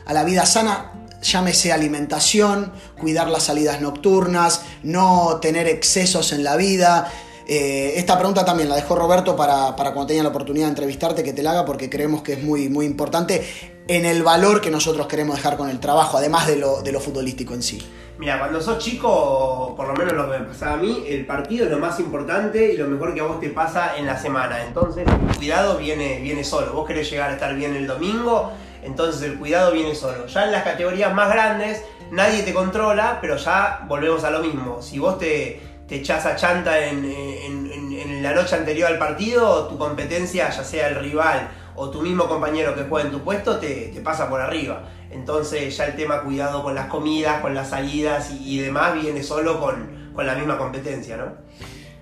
a 0.04 0.12
la 0.12 0.24
vida 0.24 0.44
sana? 0.44 1.06
Llámese 1.22 1.72
alimentación, 1.72 2.72
cuidar 3.00 3.28
las 3.28 3.44
salidas 3.44 3.80
nocturnas, 3.80 4.62
no 4.82 5.38
tener 5.40 5.68
excesos 5.68 6.32
en 6.32 6.42
la 6.42 6.56
vida, 6.56 7.12
eh, 7.46 7.94
esta 7.96 8.16
pregunta 8.18 8.44
también 8.44 8.68
la 8.68 8.76
dejó 8.76 8.96
Roberto 8.96 9.36
para, 9.36 9.74
cuando 9.76 10.06
tenga 10.06 10.22
la 10.22 10.30
oportunidad 10.30 10.66
de 10.66 10.70
entrevistarte, 10.70 11.22
que 11.22 11.32
te 11.32 11.42
la 11.42 11.52
haga, 11.52 11.64
porque 11.64 11.90
creemos 11.90 12.22
que 12.22 12.34
es 12.34 12.42
muy, 12.42 12.68
muy 12.68 12.86
importante 12.86 13.46
en 13.86 14.06
el 14.06 14.22
valor 14.22 14.60
que 14.60 14.70
nosotros 14.70 15.06
queremos 15.06 15.36
dejar 15.36 15.56
con 15.56 15.68
el 15.68 15.78
trabajo, 15.78 16.16
además 16.16 16.46
de 16.46 16.56
lo, 16.56 16.82
de 16.82 16.92
lo 16.92 17.00
futbolístico 17.00 17.54
en 17.54 17.62
sí. 17.62 17.86
Mira, 18.16 18.38
cuando 18.38 18.60
sos 18.62 18.78
chico, 18.78 19.74
por 19.76 19.88
lo 19.88 19.94
menos 19.94 20.14
lo 20.14 20.30
que 20.30 20.38
me 20.38 20.44
pasaba 20.46 20.74
a 20.74 20.76
mí, 20.76 21.04
el 21.08 21.26
partido 21.26 21.64
es 21.66 21.70
lo 21.70 21.78
más 21.78 21.98
importante 21.98 22.72
y 22.72 22.76
lo 22.76 22.86
mejor 22.86 23.12
que 23.12 23.20
a 23.20 23.24
vos 23.24 23.40
te 23.40 23.50
pasa 23.50 23.96
en 23.96 24.06
la 24.06 24.16
semana. 24.16 24.64
Entonces, 24.64 25.04
el 25.06 25.36
cuidado 25.36 25.78
viene, 25.78 26.20
viene 26.20 26.44
solo. 26.44 26.72
Vos 26.72 26.86
querés 26.86 27.10
llegar 27.10 27.30
a 27.30 27.34
estar 27.34 27.54
bien 27.56 27.74
el 27.74 27.88
domingo, 27.88 28.52
entonces 28.84 29.22
el 29.22 29.36
cuidado 29.36 29.72
viene 29.72 29.96
solo. 29.96 30.26
Ya 30.26 30.44
en 30.44 30.52
las 30.52 30.62
categorías 30.62 31.12
más 31.12 31.28
grandes, 31.28 31.82
nadie 32.12 32.44
te 32.44 32.54
controla, 32.54 33.18
pero 33.20 33.36
ya 33.36 33.84
volvemos 33.88 34.22
a 34.22 34.30
lo 34.30 34.40
mismo. 34.40 34.80
Si 34.80 35.00
vos 35.00 35.18
te, 35.18 35.60
te 35.88 35.96
echás 35.96 36.24
a 36.26 36.36
chanta 36.36 36.86
en, 36.86 37.04
en, 37.04 38.22
la 38.22 38.32
noche 38.32 38.56
anterior 38.56 38.90
al 38.90 38.98
partido, 38.98 39.66
tu 39.66 39.76
competencia, 39.76 40.48
ya 40.48 40.64
sea 40.64 40.88
el 40.88 40.94
rival 40.94 41.50
o 41.76 41.90
tu 41.90 42.00
mismo 42.00 42.26
compañero 42.26 42.74
que 42.74 42.84
juega 42.84 43.06
en 43.06 43.12
tu 43.12 43.22
puesto, 43.22 43.58
te, 43.58 43.88
te 43.88 44.00
pasa 44.00 44.30
por 44.30 44.40
arriba. 44.40 44.88
Entonces 45.10 45.76
ya 45.76 45.84
el 45.84 45.94
tema 45.94 46.22
cuidado 46.22 46.62
con 46.62 46.74
las 46.74 46.86
comidas, 46.88 47.42
con 47.42 47.54
las 47.54 47.68
salidas 47.70 48.30
y, 48.40 48.58
demás 48.58 48.94
viene 48.94 49.22
solo 49.22 49.60
con, 49.60 50.12
con, 50.14 50.26
la 50.26 50.34
misma 50.34 50.56
competencia, 50.56 51.18
¿no? 51.18 51.34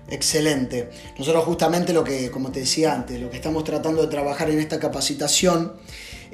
Excelente. 0.07 0.89
Nosotros 1.17 1.43
justamente 1.43 1.91
lo 1.91 2.03
que, 2.03 2.31
como 2.31 2.51
te 2.51 2.61
decía 2.61 2.93
antes, 2.93 3.19
lo 3.19 3.29
que 3.29 3.35
estamos 3.35 3.63
tratando 3.65 4.01
de 4.01 4.07
trabajar 4.07 4.49
en 4.49 4.59
esta 4.59 4.79
capacitación 4.79 5.73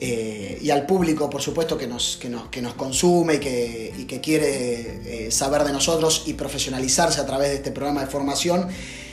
eh, 0.01 0.57
y 0.61 0.69
al 0.69 0.85
público, 0.85 1.29
por 1.29 1.41
supuesto, 1.41 1.77
que 1.77 1.85
nos, 1.85 2.15
que 2.15 2.29
nos, 2.29 2.47
que 2.47 2.61
nos 2.61 2.73
consume 2.75 3.35
y 3.35 3.39
que, 3.39 3.93
y 3.97 4.05
que 4.05 4.21
quiere 4.21 5.25
eh, 5.25 5.29
saber 5.29 5.65
de 5.65 5.73
nosotros 5.73 6.23
y 6.25 6.35
profesionalizarse 6.35 7.19
a 7.19 7.25
través 7.25 7.49
de 7.49 7.55
este 7.55 7.71
programa 7.71 7.99
de 7.99 8.07
formación, 8.07 8.69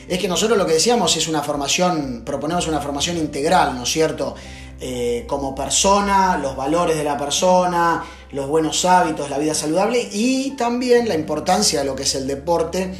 es 0.06 0.18
que 0.20 0.28
nosotros 0.28 0.56
lo 0.56 0.64
que 0.64 0.74
decíamos 0.74 1.16
es 1.16 1.26
una 1.26 1.42
formación, 1.42 2.22
proponemos 2.24 2.68
una 2.68 2.80
formación 2.80 3.16
integral, 3.16 3.74
¿no 3.74 3.82
es 3.82 3.90
cierto? 3.90 4.36
Eh, 4.80 5.24
como 5.26 5.56
persona, 5.56 6.38
los 6.38 6.54
valores 6.54 6.96
de 6.96 7.02
la 7.02 7.18
persona, 7.18 8.04
los 8.30 8.46
buenos 8.46 8.84
hábitos, 8.84 9.28
la 9.28 9.38
vida 9.38 9.54
saludable 9.54 10.08
y 10.12 10.52
también 10.52 11.08
la 11.08 11.16
importancia 11.16 11.80
de 11.80 11.86
lo 11.86 11.96
que 11.96 12.04
es 12.04 12.14
el 12.14 12.28
deporte 12.28 12.94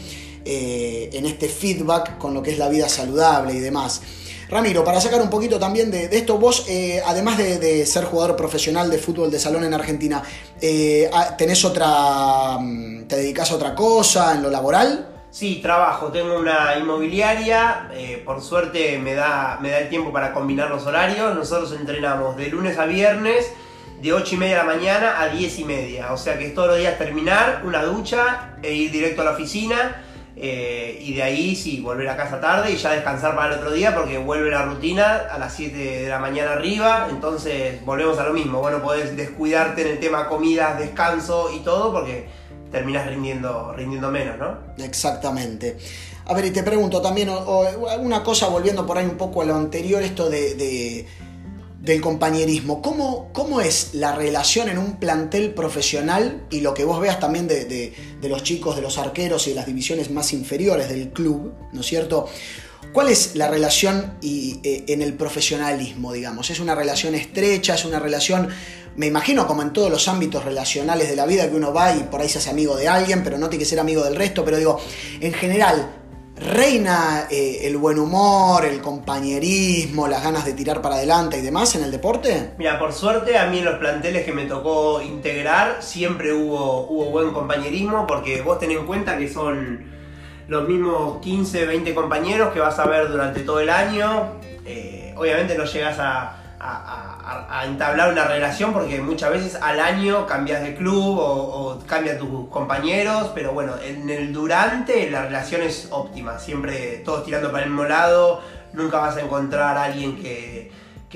en 0.48 1.26
este 1.26 1.48
feedback 1.48 2.18
con 2.18 2.32
lo 2.32 2.40
que 2.40 2.52
es 2.52 2.58
la 2.58 2.68
vida 2.68 2.88
saludable 2.88 3.54
y 3.54 3.58
demás. 3.58 4.00
Ramiro, 4.48 4.84
para 4.84 5.00
sacar 5.00 5.20
un 5.20 5.28
poquito 5.28 5.58
también 5.58 5.90
de, 5.90 6.04
esto, 6.12 6.38
vos, 6.38 6.66
eh, 6.68 7.02
además 7.04 7.36
de, 7.36 7.84
ser 7.84 8.04
jugador 8.04 8.36
profesional 8.36 8.88
de 8.90 8.98
fútbol 8.98 9.30
de 9.30 9.40
salón 9.40 9.64
en 9.64 9.74
Argentina, 9.74 10.22
eh, 10.60 11.10
ah, 11.12 11.36
¿tenés 11.36 11.64
otra. 11.64 12.58
Mm, 12.60 13.06
te 13.08 13.16
dedicas 13.16 13.50
a 13.50 13.56
otra 13.56 13.74
cosa 13.74 14.34
en 14.34 14.42
lo 14.42 14.50
laboral? 14.50 15.08
Sí, 15.30 15.56
trabajo, 15.60 16.06
tengo 16.12 16.38
una 16.38 16.76
inmobiliaria, 16.78 17.88
eh, 17.92 18.22
por 18.24 18.40
suerte 18.40 18.98
me 18.98 19.14
da, 19.14 19.58
me 19.60 19.70
da 19.70 19.80
el 19.80 19.88
tiempo 19.90 20.12
para 20.12 20.32
combinar 20.32 20.70
los 20.70 20.86
horarios, 20.86 21.34
nosotros 21.34 21.72
entrenamos 21.78 22.36
de 22.36 22.46
lunes 22.46 22.78
a 22.78 22.86
viernes, 22.86 23.52
de 24.00 24.12
8 24.12 24.34
y 24.34 24.38
media 24.38 24.58
de 24.58 24.64
la 24.64 24.74
mañana 24.74 25.20
a 25.20 25.28
10 25.28 25.58
y 25.58 25.64
media, 25.64 26.12
o 26.12 26.16
sea 26.16 26.38
que 26.38 26.46
es 26.46 26.54
todos 26.54 26.68
los 26.68 26.78
días 26.78 26.96
terminar, 26.96 27.62
una 27.66 27.82
ducha 27.82 28.56
e 28.62 28.72
ir 28.72 28.90
directo 28.90 29.20
a 29.22 29.24
la 29.26 29.30
oficina 29.32 30.02
eh, 30.38 30.98
y 31.02 31.14
de 31.14 31.22
ahí 31.22 31.56
sí, 31.56 31.80
volver 31.80 32.08
a 32.10 32.16
casa 32.16 32.40
tarde 32.40 32.70
y 32.70 32.76
ya 32.76 32.92
descansar 32.92 33.34
para 33.34 33.54
el 33.54 33.60
otro 33.60 33.72
día 33.72 33.94
porque 33.94 34.18
vuelve 34.18 34.50
la 34.50 34.66
rutina 34.66 35.16
a 35.30 35.38
las 35.38 35.54
7 35.54 35.76
de 35.76 36.08
la 36.08 36.18
mañana 36.18 36.52
arriba, 36.52 37.08
entonces 37.10 37.82
volvemos 37.86 38.18
a 38.18 38.24
lo 38.24 38.34
mismo. 38.34 38.60
Bueno, 38.60 38.82
podés 38.82 39.16
descuidarte 39.16 39.82
en 39.82 39.88
el 39.88 39.98
tema 39.98 40.28
comida, 40.28 40.76
descanso 40.78 41.50
y 41.54 41.60
todo 41.60 41.90
porque 41.90 42.26
terminas 42.70 43.06
rindiendo, 43.06 43.72
rindiendo 43.74 44.10
menos, 44.10 44.36
¿no? 44.38 44.58
Exactamente. 44.84 45.78
A 46.26 46.34
ver, 46.34 46.44
y 46.44 46.50
te 46.50 46.62
pregunto 46.62 47.00
también, 47.00 47.30
una 48.00 48.22
cosa 48.22 48.48
volviendo 48.48 48.84
por 48.84 48.98
ahí 48.98 49.06
un 49.06 49.16
poco 49.16 49.42
a 49.42 49.44
lo 49.44 49.54
anterior, 49.54 50.02
esto 50.02 50.28
de 50.28 51.06
del 51.86 52.00
compañerismo. 52.00 52.82
¿Cómo, 52.82 53.30
¿Cómo, 53.32 53.60
es 53.60 53.90
la 53.94 54.12
relación 54.12 54.68
en 54.68 54.76
un 54.76 54.96
plantel 54.96 55.54
profesional 55.54 56.44
y 56.50 56.60
lo 56.60 56.74
que 56.74 56.84
vos 56.84 57.00
veas 57.00 57.20
también 57.20 57.46
de, 57.46 57.94
los 58.22 58.42
chicos, 58.42 58.74
de 58.74 58.82
los 58.82 58.98
arqueros 58.98 59.46
y 59.46 59.50
de 59.50 59.56
las 59.56 59.66
divisiones 59.66 60.10
más 60.10 60.32
inferiores 60.32 60.88
del 60.88 61.10
club, 61.10 61.54
¿no 61.72 61.82
es 61.82 61.86
cierto? 61.86 62.28
¿Cuál 62.92 63.08
es 63.08 63.36
la 63.36 63.48
relación 63.48 64.18
y, 64.20 64.58
eh, 64.64 64.84
en 64.88 65.00
el 65.00 65.14
profesionalismo, 65.14 66.12
digamos? 66.12 66.50
¿Es 66.50 66.58
una 66.58 66.74
relación 66.74 67.14
estrecha? 67.14 67.76
¿Es 67.76 67.84
una 67.84 68.00
relación, 68.00 68.48
me 68.96 69.06
imagino 69.06 69.46
como 69.46 69.62
en 69.62 69.72
todos 69.72 69.88
los 69.88 70.08
ámbitos 70.08 70.44
relacionales 70.44 71.08
de 71.08 71.14
la 71.14 71.24
vida, 71.24 71.48
que 71.48 71.54
uno 71.54 71.72
va 71.72 71.94
y 71.94 72.00
por 72.00 72.20
ahí 72.20 72.28
se 72.28 72.38
hace 72.38 72.50
amigo 72.50 72.76
de 72.76 72.88
alguien, 72.88 73.22
pero 73.22 73.38
no 73.38 73.48
tiene 73.48 73.62
que 73.62 73.68
ser 73.68 73.78
amigo 73.78 74.02
del 74.02 74.16
resto, 74.16 74.44
pero 74.44 74.56
digo, 74.56 74.80
en 75.20 75.32
general, 75.32 75.88
¿Reina 76.36 77.28
eh, 77.30 77.60
el 77.62 77.78
buen 77.78 77.98
humor, 77.98 78.66
el 78.66 78.82
compañerismo, 78.82 80.06
las 80.06 80.22
ganas 80.22 80.44
de 80.44 80.52
tirar 80.52 80.82
para 80.82 80.96
adelante 80.96 81.38
y 81.38 81.40
demás 81.40 81.74
en 81.76 81.84
el 81.84 81.90
deporte? 81.90 82.52
Mira, 82.58 82.78
por 82.78 82.92
suerte 82.92 83.38
a 83.38 83.46
mí 83.46 83.58
en 83.58 83.64
los 83.64 83.78
planteles 83.78 84.24
que 84.24 84.32
me 84.32 84.44
tocó 84.44 85.00
integrar 85.00 85.82
siempre 85.82 86.34
hubo, 86.34 86.86
hubo 86.88 87.06
buen 87.06 87.32
compañerismo 87.32 88.06
porque 88.06 88.42
vos 88.42 88.58
tenés 88.58 88.78
en 88.78 88.86
cuenta 88.86 89.16
que 89.16 89.28
son 89.30 89.86
los 90.48 90.68
mismos 90.68 91.20
15, 91.22 91.64
20 91.64 91.94
compañeros 91.94 92.52
que 92.52 92.60
vas 92.60 92.78
a 92.78 92.86
ver 92.86 93.08
durante 93.08 93.40
todo 93.40 93.60
el 93.60 93.70
año. 93.70 94.34
Eh, 94.66 95.14
obviamente 95.16 95.56
no 95.56 95.64
llegas 95.64 95.98
a, 95.98 96.45
a, 96.66 97.64
entablar 97.66 98.12
una 98.12 98.24
relación 98.24 98.72
porque 98.72 99.00
muchas 99.00 99.30
veces 99.30 99.54
al 99.60 99.80
año 99.80 100.26
cambias 100.26 100.62
de 100.62 100.74
club 100.74 101.18
o, 101.18 101.78
cambian 101.86 102.18
tus 102.18 102.48
compañeros, 102.48 103.30
pero 103.34 103.52
bueno, 103.52 103.74
en 103.82 104.08
el 104.10 104.32
durante 104.32 105.10
la 105.10 105.22
relación 105.22 105.62
es 105.62 105.88
óptima, 105.90 106.38
siempre 106.38 107.02
todos 107.04 107.24
tirando 107.24 107.50
para 107.50 107.64
el 107.64 107.70
mismo 107.70 107.84
lado, 107.84 108.40
nunca 108.72 108.98
vas 108.98 109.16
a 109.16 109.20
encontrar 109.20 109.76
a 109.76 109.84
alguien 109.84 110.16
que, 110.16 110.70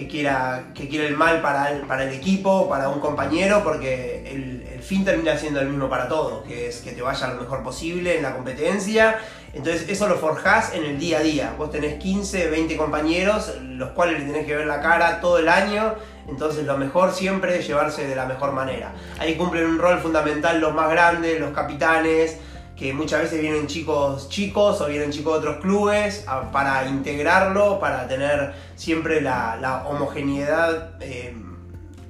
quiera, 0.09 0.71
que 0.75 0.89
quiera 0.89 1.07
el 1.07 1.17
mal 1.17 1.43
para 1.43 1.71
el, 1.71 1.83
para 1.83 2.05
el 2.05 2.13
equipo, 2.15 2.69
para 2.69 2.89
un 2.89 3.01
compañero, 3.01 3.63
porque 3.63 4.31
el, 4.33 4.67
el 4.73 4.83
fin 4.83 5.05
termina 5.05 5.37
siendo 5.37 5.61
el 5.61 5.69
mismo 5.69 5.89
para 5.89 6.09
todos, 6.09 6.43
que 6.45 6.69
es 6.69 6.81
que 6.81 6.93
te 6.93 7.03
vaya 7.03 7.29
lo 7.29 7.41
mejor 7.43 7.63
posible 7.63 8.17
en 8.17 8.23
la 8.23 8.35
competencia 8.35 9.19
entonces 9.53 9.89
eso 9.89 10.09
lo 10.09 10.17
forjás 10.17 10.75
en 10.75 10.85
el 10.85 10.99
día 10.99 11.19
a 11.19 11.23
día. 11.23 11.55
Vos 11.59 11.71
tenés 11.71 11.99
15, 11.99 12.51
20 12.51 12.77
compañeros, 12.77 13.53
los 13.63 13.91
cuales 13.91 14.21
le 14.21 14.27
tenés 14.27 14.47
que 14.47 14.55
ver 14.55 14.67
la 14.67 14.81
cara 14.81 15.21
todo 15.21 15.39
el 15.39 15.49
año. 15.49 15.95
Entonces 16.29 16.65
lo 16.65 16.79
mejor 16.79 17.13
siempre 17.13 17.59
es 17.59 17.67
llevarse 17.67 18.07
de 18.07 18.15
la 18.15 18.27
mejor 18.27 18.53
manera. 18.53 18.93
Ahí 19.19 19.35
cumplen 19.35 19.67
un 19.67 19.79
rol 19.79 19.99
fundamental 19.99 20.61
los 20.61 20.73
más 20.73 20.89
grandes, 20.91 21.41
los 21.41 21.53
capitanes, 21.53 22.39
que 22.77 22.93
muchas 22.93 23.23
veces 23.23 23.41
vienen 23.41 23.67
chicos 23.67 24.29
chicos 24.29 24.81
o 24.81 24.87
vienen 24.87 25.11
chicos 25.11 25.35
de 25.35 25.49
otros 25.49 25.63
clubes 25.63 26.25
para 26.53 26.87
integrarlo, 26.87 27.81
para 27.81 28.07
tener 28.07 28.55
siempre 28.77 29.21
la, 29.21 29.85
homogeneidad. 29.89 30.93
Eh, 31.01 31.35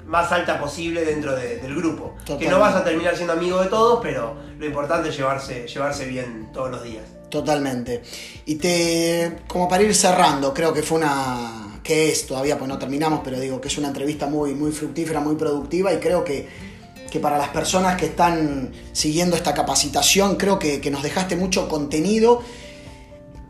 más 0.06 0.32
alta 0.32 0.58
posible 0.58 1.04
dentro 1.04 1.36
del 1.36 1.72
grupo. 1.76 2.16
Que 2.36 2.48
no 2.48 2.58
vas 2.58 2.74
a 2.74 2.82
terminar 2.82 3.14
siendo 3.14 3.32
amigo 3.32 3.62
de 3.62 3.68
todos, 3.68 4.00
pero 4.02 4.34
lo 4.58 4.66
importante 4.66 5.10
es 5.10 5.16
llevarse, 5.16 5.68
llevarse 5.68 6.04
bien 6.06 6.50
todos 6.52 6.68
los 6.68 6.82
días. 6.82 7.19
Totalmente. 7.30 8.02
Y 8.46 8.56
te, 8.56 9.38
como 9.46 9.68
para 9.68 9.84
ir 9.84 9.94
cerrando, 9.94 10.52
creo 10.52 10.74
que 10.74 10.82
fue 10.82 10.98
una, 10.98 11.80
que 11.82 12.10
es 12.10 12.26
todavía, 12.26 12.58
pues 12.58 12.68
no 12.68 12.76
terminamos, 12.76 13.20
pero 13.22 13.38
digo 13.38 13.60
que 13.60 13.68
es 13.68 13.78
una 13.78 13.88
entrevista 13.88 14.26
muy, 14.26 14.52
muy 14.54 14.72
fructífera, 14.72 15.20
muy 15.20 15.36
productiva 15.36 15.92
y 15.92 15.98
creo 15.98 16.24
que, 16.24 16.48
que 17.08 17.20
para 17.20 17.38
las 17.38 17.48
personas 17.50 17.96
que 17.96 18.06
están 18.06 18.72
siguiendo 18.92 19.36
esta 19.36 19.54
capacitación, 19.54 20.36
creo 20.36 20.58
que, 20.58 20.90
nos 20.90 21.04
dejaste 21.04 21.36
mucho 21.36 21.68
contenido 21.68 22.42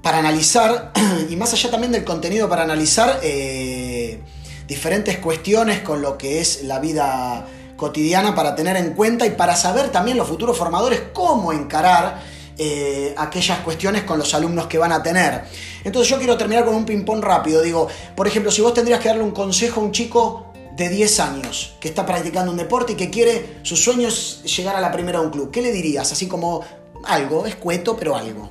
para 0.02 0.18
analizar 0.18 0.92
y 1.30 1.36
más 1.36 1.54
allá 1.54 1.70
también 1.70 1.92
del 1.92 2.04
contenido 2.04 2.50
para 2.50 2.62
analizar, 2.62 3.20
eh, 3.22 4.20
diferentes 4.68 5.16
cuestiones 5.18 5.80
con 5.80 6.02
lo 6.02 6.18
que 6.18 6.40
es 6.40 6.64
la 6.64 6.80
vida 6.80 7.46
cotidiana 7.76 8.34
para 8.34 8.54
tener 8.54 8.76
en 8.76 8.92
cuenta 8.92 9.26
y 9.26 9.30
para 9.30 9.56
saber 9.56 9.88
también 9.88 10.18
los 10.18 10.28
futuros 10.28 10.56
formadores 10.56 11.02
cómo 11.14 11.50
encarar 11.52 12.29
eh, 12.62 13.14
aquellas 13.16 13.60
cuestiones 13.60 14.02
con 14.02 14.18
los 14.18 14.34
alumnos 14.34 14.66
que 14.66 14.76
van 14.76 14.92
a 14.92 15.02
tener. 15.02 15.44
Entonces 15.82 16.10
yo 16.10 16.18
quiero 16.18 16.36
terminar 16.36 16.66
con 16.66 16.74
un 16.74 16.84
ping-pong 16.84 17.24
rápido. 17.24 17.62
Digo, 17.62 17.88
por 18.14 18.26
ejemplo, 18.26 18.52
si 18.52 18.60
vos 18.60 18.74
tendrías 18.74 19.00
que 19.00 19.08
darle 19.08 19.22
un 19.22 19.30
consejo 19.30 19.80
a 19.80 19.84
un 19.84 19.92
chico 19.92 20.52
de 20.76 20.90
10 20.90 21.20
años 21.20 21.78
que 21.80 21.88
está 21.88 22.04
practicando 22.04 22.50
un 22.50 22.58
deporte 22.58 22.92
y 22.92 22.96
que 22.96 23.08
quiere, 23.08 23.60
su 23.62 23.78
sueño 23.78 24.08
es 24.08 24.42
llegar 24.42 24.76
a 24.76 24.80
la 24.82 24.92
primera 24.92 25.20
de 25.20 25.24
un 25.24 25.32
club, 25.32 25.50
¿qué 25.50 25.62
le 25.62 25.72
dirías? 25.72 26.12
Así 26.12 26.28
como 26.28 26.62
algo, 27.04 27.46
escueto, 27.46 27.96
pero 27.96 28.14
algo 28.14 28.50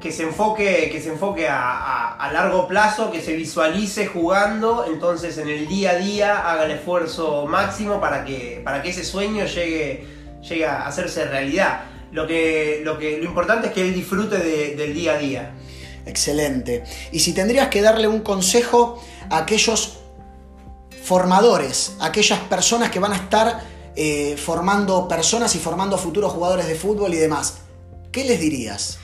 que 0.00 0.12
se 0.12 0.22
enfoque, 0.22 0.88
que 0.92 1.00
se 1.00 1.08
enfoque 1.08 1.48
a, 1.50 2.30
largo 2.32 2.68
plazo, 2.68 3.10
que 3.10 3.20
se 3.20 3.34
visualice 3.34 4.06
jugando, 4.06 4.84
entonces 4.86 5.36
en 5.38 5.48
el 5.48 5.66
día 5.66 5.90
a 5.90 5.94
día 5.96 6.48
haga 6.48 6.66
el 6.66 6.70
esfuerzo 6.70 7.46
máximo 7.46 8.00
para 8.00 8.24
que, 8.24 8.60
para 8.62 8.82
que 8.82 8.90
ese 8.90 9.04
sueño 9.04 9.46
llegue, 9.46 10.06
llegue 10.48 10.64
a 10.64 10.86
hacerse 10.86 11.24
realidad. 11.24 11.80
Lo, 12.12 12.26
que, 12.26 12.80
lo, 12.84 12.98
que, 12.98 13.18
lo 13.18 13.24
importante 13.24 13.68
es 13.68 13.72
que 13.72 13.82
él 13.82 13.94
disfrute 13.94 14.38
del 14.74 14.94
día 14.94 15.14
a 15.14 15.18
día. 15.18 15.54
Excelente. 16.06 16.84
Y 17.12 17.20
si 17.20 17.34
tendrías 17.34 17.68
que 17.68 17.82
darle 17.82 18.08
un 18.08 18.20
consejo 18.20 19.02
a 19.28 19.38
aquellos 19.38 19.98
formadores, 21.02 21.96
a 22.00 22.06
aquellas 22.06 22.38
personas 22.40 22.90
que 22.90 22.98
van 22.98 23.12
a 23.12 23.16
estar 23.16 23.60
eh, 23.94 24.36
formando 24.36 25.08
personas 25.08 25.54
y 25.54 25.58
formando 25.58 25.98
futuros 25.98 26.32
jugadores 26.32 26.66
de 26.66 26.74
fútbol 26.74 27.12
y 27.12 27.16
demás, 27.16 27.62
¿qué 28.12 28.24
les 28.24 28.40
dirías? 28.40 28.98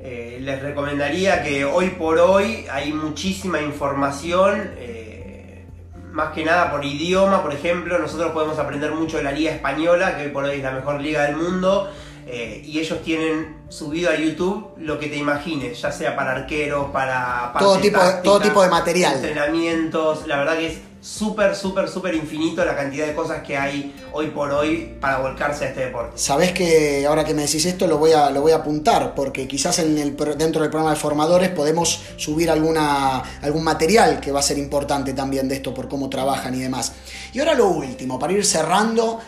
Eh, 0.00 0.38
les 0.40 0.62
recomendaría 0.62 1.42
que 1.42 1.64
hoy 1.64 1.90
por 1.90 2.18
hoy 2.18 2.64
hay 2.70 2.92
muchísima 2.92 3.60
información, 3.60 4.70
eh, 4.78 5.66
más 6.12 6.32
que 6.32 6.44
nada 6.44 6.70
por 6.70 6.84
idioma, 6.84 7.42
por 7.42 7.52
ejemplo, 7.52 7.98
nosotros 7.98 8.30
podemos 8.30 8.58
aprender 8.58 8.92
mucho 8.92 9.16
de 9.16 9.24
la 9.24 9.32
liga 9.32 9.50
española, 9.50 10.16
que 10.16 10.26
hoy 10.26 10.30
por 10.30 10.44
hoy 10.44 10.58
es 10.58 10.62
la 10.62 10.70
mejor 10.70 11.00
liga 11.00 11.24
del 11.24 11.36
mundo, 11.36 11.90
eh, 12.30 12.62
y 12.62 12.78
ellos 12.78 13.02
tienen 13.02 13.56
subido 13.70 14.10
a 14.10 14.16
YouTube 14.16 14.74
lo 14.76 14.98
que 14.98 15.06
te 15.06 15.16
imagines, 15.16 15.80
ya 15.80 15.90
sea 15.90 16.14
para 16.14 16.32
arqueros, 16.32 16.90
para... 16.90 17.54
Todo 17.58 17.78
tipo, 17.78 17.98
todo 18.22 18.38
tipo 18.38 18.62
de 18.62 18.68
material. 18.68 19.14
Entrenamientos, 19.14 20.26
la 20.26 20.36
verdad 20.36 20.58
que 20.58 20.66
es 20.66 20.78
súper, 21.00 21.56
súper, 21.56 21.88
súper 21.88 22.14
infinito 22.14 22.62
la 22.66 22.76
cantidad 22.76 23.06
de 23.06 23.14
cosas 23.14 23.42
que 23.42 23.56
hay 23.56 23.94
hoy 24.12 24.26
por 24.26 24.50
hoy 24.50 24.96
para 25.00 25.18
volcarse 25.18 25.64
a 25.64 25.68
este 25.68 25.86
deporte. 25.86 26.18
Sabes 26.18 26.52
que 26.52 27.06
ahora 27.06 27.24
que 27.24 27.32
me 27.32 27.42
decís 27.42 27.64
esto 27.64 27.86
lo 27.86 27.96
voy 27.96 28.12
a, 28.12 28.28
lo 28.28 28.42
voy 28.42 28.52
a 28.52 28.56
apuntar, 28.56 29.14
porque 29.14 29.48
quizás 29.48 29.78
en 29.78 29.96
el, 29.96 30.14
dentro 30.36 30.60
del 30.60 30.70
programa 30.70 30.90
de 30.90 30.96
formadores 30.96 31.48
podemos 31.48 32.02
subir 32.18 32.50
alguna, 32.50 33.22
algún 33.40 33.64
material 33.64 34.20
que 34.20 34.32
va 34.32 34.40
a 34.40 34.42
ser 34.42 34.58
importante 34.58 35.14
también 35.14 35.48
de 35.48 35.54
esto, 35.54 35.72
por 35.72 35.88
cómo 35.88 36.10
trabajan 36.10 36.54
y 36.54 36.60
demás. 36.60 36.92
Y 37.32 37.38
ahora 37.38 37.54
lo 37.54 37.68
último, 37.68 38.18
para 38.18 38.34
ir 38.34 38.44
cerrando, 38.44 39.18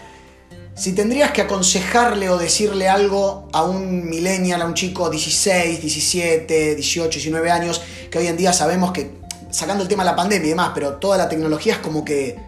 si 0.81 0.95
tendrías 0.95 1.31
que 1.33 1.43
aconsejarle 1.43 2.31
o 2.31 2.39
decirle 2.39 2.89
algo 2.89 3.47
a 3.53 3.65
un 3.65 4.09
millennial, 4.09 4.63
a 4.63 4.65
un 4.65 4.73
chico 4.73 5.11
16, 5.11 5.79
17, 5.79 6.75
18, 6.75 7.11
19 7.11 7.51
años, 7.51 7.83
que 8.11 8.17
hoy 8.17 8.29
en 8.29 8.39
día 8.39 8.55
sabemos 8.55 8.91
que 8.91 9.11
sacando 9.51 9.83
el 9.83 9.91
tema 9.91 10.05
de 10.05 10.11
la 10.11 10.17
pandemia 10.17 10.47
y 10.47 10.49
demás, 10.51 10.71
pero 10.75 10.95
toda 10.95 11.19
la 11.19 11.29
tecnología 11.29 11.75
es 11.75 11.79
como 11.81 12.03
que, 12.03 12.39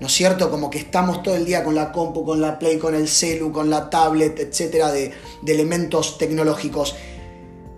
¿no 0.00 0.08
es 0.08 0.12
cierto? 0.12 0.50
Como 0.50 0.68
que 0.68 0.78
estamos 0.78 1.22
todo 1.22 1.36
el 1.36 1.44
día 1.44 1.62
con 1.62 1.76
la 1.76 1.92
compu, 1.92 2.24
con 2.24 2.40
la 2.40 2.58
play, 2.58 2.76
con 2.76 2.92
el 2.92 3.06
celu, 3.06 3.52
con 3.52 3.70
la 3.70 3.88
tablet, 3.88 4.40
etcétera, 4.40 4.90
de, 4.90 5.12
elementos 5.46 6.18
tecnológicos. 6.18 6.96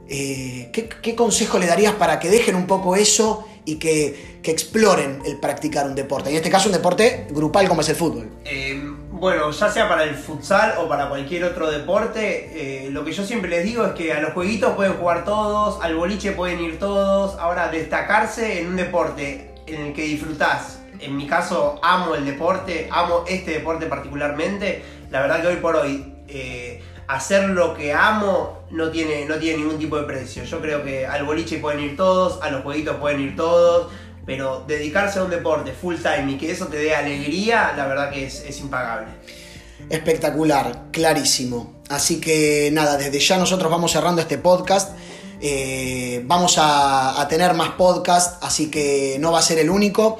Eh, 0.08 0.70
¿qué, 0.72 1.14
consejo 1.14 1.58
le 1.58 1.66
darías 1.66 1.92
para 1.96 2.18
que 2.18 2.30
dejen 2.30 2.54
un 2.54 2.66
poco 2.66 2.96
eso 2.96 3.44
y 3.66 3.74
que, 3.74 4.38
exploren 4.42 5.20
el 5.26 5.36
practicar 5.36 5.86
un 5.86 5.94
deporte? 5.94 6.30
En 6.30 6.36
este 6.36 6.48
caso, 6.48 6.70
un 6.70 6.72
deporte 6.72 7.26
grupal 7.28 7.68
como 7.68 7.82
es 7.82 7.90
el 7.90 7.96
fútbol. 7.96 8.30
Eh, 8.46 8.80
bueno, 9.18 9.50
ya 9.50 9.68
sea 9.68 9.88
para 9.88 10.04
el 10.04 10.14
futsal 10.14 10.74
o 10.78 10.88
para 10.88 11.08
cualquier 11.08 11.44
otro 11.44 11.70
deporte, 11.70 12.86
eh, 12.86 12.90
lo 12.90 13.04
que 13.04 13.12
yo 13.12 13.24
siempre 13.24 13.50
les 13.50 13.64
digo 13.64 13.84
es 13.84 13.92
que 13.92 14.12
a 14.12 14.20
los 14.20 14.32
jueguitos 14.32 14.74
pueden 14.74 14.94
jugar 14.94 15.24
todos, 15.24 15.82
al 15.82 15.96
boliche 15.96 16.32
pueden 16.32 16.60
ir 16.60 16.78
todos. 16.78 17.38
Ahora, 17.38 17.68
destacarse 17.68 18.60
en 18.60 18.68
un 18.68 18.76
deporte 18.76 19.54
en 19.66 19.86
el 19.86 19.92
que 19.92 20.02
disfrutás, 20.02 20.80
en 21.00 21.16
mi 21.16 21.26
caso 21.26 21.80
amo 21.82 22.14
el 22.14 22.24
deporte, 22.24 22.88
amo 22.92 23.24
este 23.26 23.52
deporte 23.52 23.86
particularmente, 23.86 24.84
la 25.10 25.20
verdad 25.20 25.42
que 25.42 25.48
hoy 25.48 25.56
por 25.56 25.76
hoy 25.76 26.14
eh, 26.28 26.82
hacer 27.08 27.50
lo 27.50 27.74
que 27.74 27.92
amo 27.92 28.62
no 28.70 28.90
tiene, 28.90 29.24
no 29.24 29.36
tiene 29.36 29.58
ningún 29.58 29.78
tipo 29.78 29.96
de 29.96 30.04
precio. 30.04 30.44
Yo 30.44 30.60
creo 30.60 30.84
que 30.84 31.06
al 31.06 31.24
boliche 31.24 31.58
pueden 31.58 31.80
ir 31.80 31.96
todos, 31.96 32.40
a 32.42 32.50
los 32.50 32.62
jueguitos 32.62 32.96
pueden 32.96 33.20
ir 33.20 33.36
todos 33.36 33.90
pero 34.28 34.62
dedicarse 34.68 35.20
a 35.20 35.24
un 35.24 35.30
deporte 35.30 35.72
full 35.72 35.96
time 35.96 36.32
y 36.32 36.36
que 36.36 36.50
eso 36.50 36.66
te 36.66 36.76
dé 36.76 36.94
alegría, 36.94 37.72
la 37.74 37.86
verdad 37.86 38.10
que 38.10 38.26
es, 38.26 38.60
impagable. 38.60 39.06
Espectacular, 39.88 40.90
clarísimo. 40.92 41.80
Así 41.88 42.20
que 42.20 42.68
nada, 42.70 42.98
desde 42.98 43.20
ya 43.20 43.38
nosotros 43.38 43.70
vamos 43.70 43.90
cerrando 43.90 44.20
este 44.20 44.36
podcast. 44.36 44.94
Eh, 45.40 46.20
vamos 46.26 46.56
a, 46.58 47.26
tener 47.30 47.54
más 47.54 47.70
podcasts, 47.70 48.36
así 48.42 48.70
que 48.70 49.16
no 49.18 49.32
va 49.32 49.38
a 49.38 49.42
ser 49.42 49.60
el 49.60 49.70
único. 49.70 50.18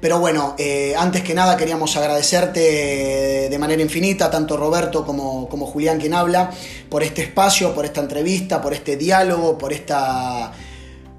Pero 0.00 0.18
bueno, 0.18 0.54
eh, 0.56 0.94
antes 0.96 1.22
que 1.22 1.34
nada 1.34 1.54
queríamos 1.58 1.94
agradecerte 1.98 3.50
de 3.50 3.58
manera 3.58 3.82
infinita, 3.82 4.30
tanto 4.30 4.56
Roberto 4.56 5.04
como, 5.04 5.46
como 5.50 5.66
Julián 5.66 6.00
quien 6.00 6.14
habla, 6.14 6.50
por 6.88 7.02
este 7.02 7.20
espacio, 7.20 7.74
por 7.74 7.84
esta 7.84 8.00
entrevista, 8.00 8.62
por 8.62 8.72
este 8.72 8.96
diálogo, 8.96 9.58
por 9.58 9.74
esta 9.74 10.54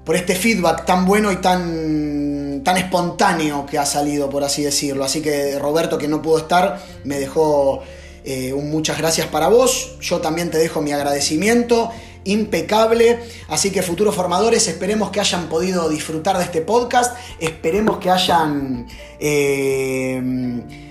por 0.04 0.16
este 0.16 0.34
feedback 0.34 0.84
tan 0.84 1.06
bueno 1.06 1.32
y 1.32 1.36
tan, 1.36 2.62
tan 2.62 2.76
espontáneo 2.76 3.66
que 3.66 3.78
ha 3.78 3.86
salido, 3.86 4.28
por 4.28 4.44
así 4.44 4.62
decirlo. 4.62 5.04
Así 5.04 5.22
que 5.22 5.58
Roberto, 5.58 5.98
que 5.98 6.08
no 6.08 6.20
pudo 6.20 6.38
estar, 6.38 6.80
me 7.04 7.18
dejó 7.18 7.82
eh, 8.24 8.52
un 8.52 8.70
muchas 8.70 8.98
gracias 8.98 9.26
para 9.28 9.48
vos. 9.48 9.96
Yo 10.00 10.20
también 10.20 10.50
te 10.50 10.58
dejo 10.58 10.82
mi 10.82 10.92
agradecimiento 10.92 11.90
impecable. 12.24 13.18
Así 13.48 13.70
que 13.70 13.82
futuros 13.82 14.14
formadores, 14.14 14.66
esperemos 14.68 15.10
que 15.10 15.20
hayan 15.20 15.48
podido 15.48 15.88
disfrutar 15.88 16.38
de 16.38 16.44
este 16.44 16.60
podcast. 16.60 17.16
Esperemos 17.38 17.98
que 17.98 18.10
hayan... 18.10 18.86
Eh, 19.18 20.82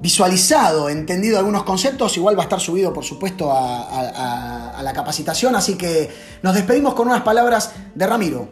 visualizado, 0.00 0.88
entendido 0.88 1.38
algunos 1.38 1.62
conceptos, 1.62 2.16
igual 2.16 2.36
va 2.36 2.42
a 2.42 2.44
estar 2.44 2.60
subido, 2.60 2.92
por 2.92 3.04
supuesto, 3.04 3.50
a, 3.52 4.80
la 4.82 4.92
capacitación. 4.94 5.54
Así 5.54 5.76
que 5.76 6.10
nos 6.42 6.54
despedimos 6.54 6.94
con 6.94 7.08
unas 7.08 7.22
palabras 7.22 7.74
de 7.94 8.06
Ramiro. 8.06 8.48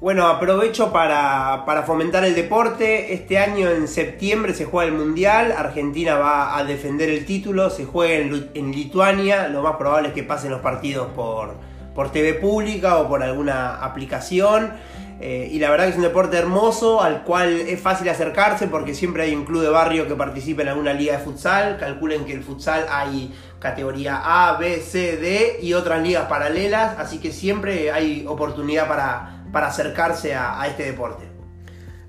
Bueno, 0.00 0.26
aprovecho 0.26 0.92
para, 0.92 1.64
fomentar 1.86 2.24
el 2.24 2.34
deporte. 2.34 3.14
Este 3.14 3.38
año 3.38 3.70
en 3.70 3.88
septiembre 3.88 4.52
se 4.52 4.64
juega 4.64 4.90
el 4.90 4.98
Mundial. 4.98 5.54
Argentina 5.56 6.16
va 6.16 6.58
a 6.58 6.64
defender 6.64 7.08
el 7.08 7.24
título. 7.24 7.70
Se 7.70 7.84
juega 7.84 8.16
en, 8.16 8.72
Lituania. 8.72 9.48
Lo 9.48 9.62
más 9.62 9.76
probable 9.76 10.08
es 10.08 10.14
que 10.14 10.24
pasen 10.24 10.50
los 10.50 10.60
partidos 10.60 11.08
por, 11.14 11.54
por 11.94 12.10
TV 12.10 12.34
pública 12.34 12.98
o 12.98 13.08
por 13.08 13.22
alguna 13.22 13.76
aplicación. 13.76 14.72
Eh, 15.20 15.48
y 15.50 15.58
la 15.58 15.70
verdad 15.70 15.84
que 15.84 15.90
es 15.92 15.96
un 15.96 16.02
deporte 16.02 16.36
hermoso 16.36 17.00
al 17.00 17.22
cual 17.24 17.52
es 17.52 17.80
fácil 17.80 18.08
acercarse 18.08 18.66
porque 18.66 18.94
siempre 18.94 19.22
hay 19.22 19.34
un 19.34 19.44
club 19.44 19.62
de 19.62 19.68
barrio 19.68 20.08
que 20.08 20.14
participa 20.14 20.62
en 20.62 20.68
alguna 20.68 20.92
liga 20.92 21.16
de 21.16 21.24
futsal. 21.24 21.78
Calculen 21.78 22.24
que 22.24 22.32
el 22.32 22.42
futsal 22.42 22.86
hay 22.90 23.34
categoría 23.60 24.20
A, 24.22 24.56
B, 24.58 24.80
C, 24.80 25.16
D 25.16 25.58
y 25.62 25.72
otras 25.72 26.02
ligas 26.02 26.26
paralelas, 26.26 26.98
así 26.98 27.18
que 27.18 27.32
siempre 27.32 27.92
hay 27.92 28.26
oportunidad 28.28 28.88
para, 28.88 29.44
para 29.52 29.68
acercarse 29.68 30.34
a, 30.34 30.60
a 30.60 30.66
este 30.66 30.84
deporte. 30.84 31.30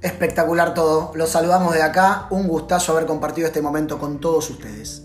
Espectacular 0.01 0.73
todo. 0.73 1.11
Los 1.15 1.29
saludamos 1.29 1.73
de 1.73 1.81
acá. 1.81 2.27
Un 2.29 2.47
gustazo 2.47 2.91
haber 2.91 3.05
compartido 3.05 3.47
este 3.47 3.61
momento 3.61 3.97
con 3.97 4.19
todos 4.19 4.49
ustedes. 4.49 5.04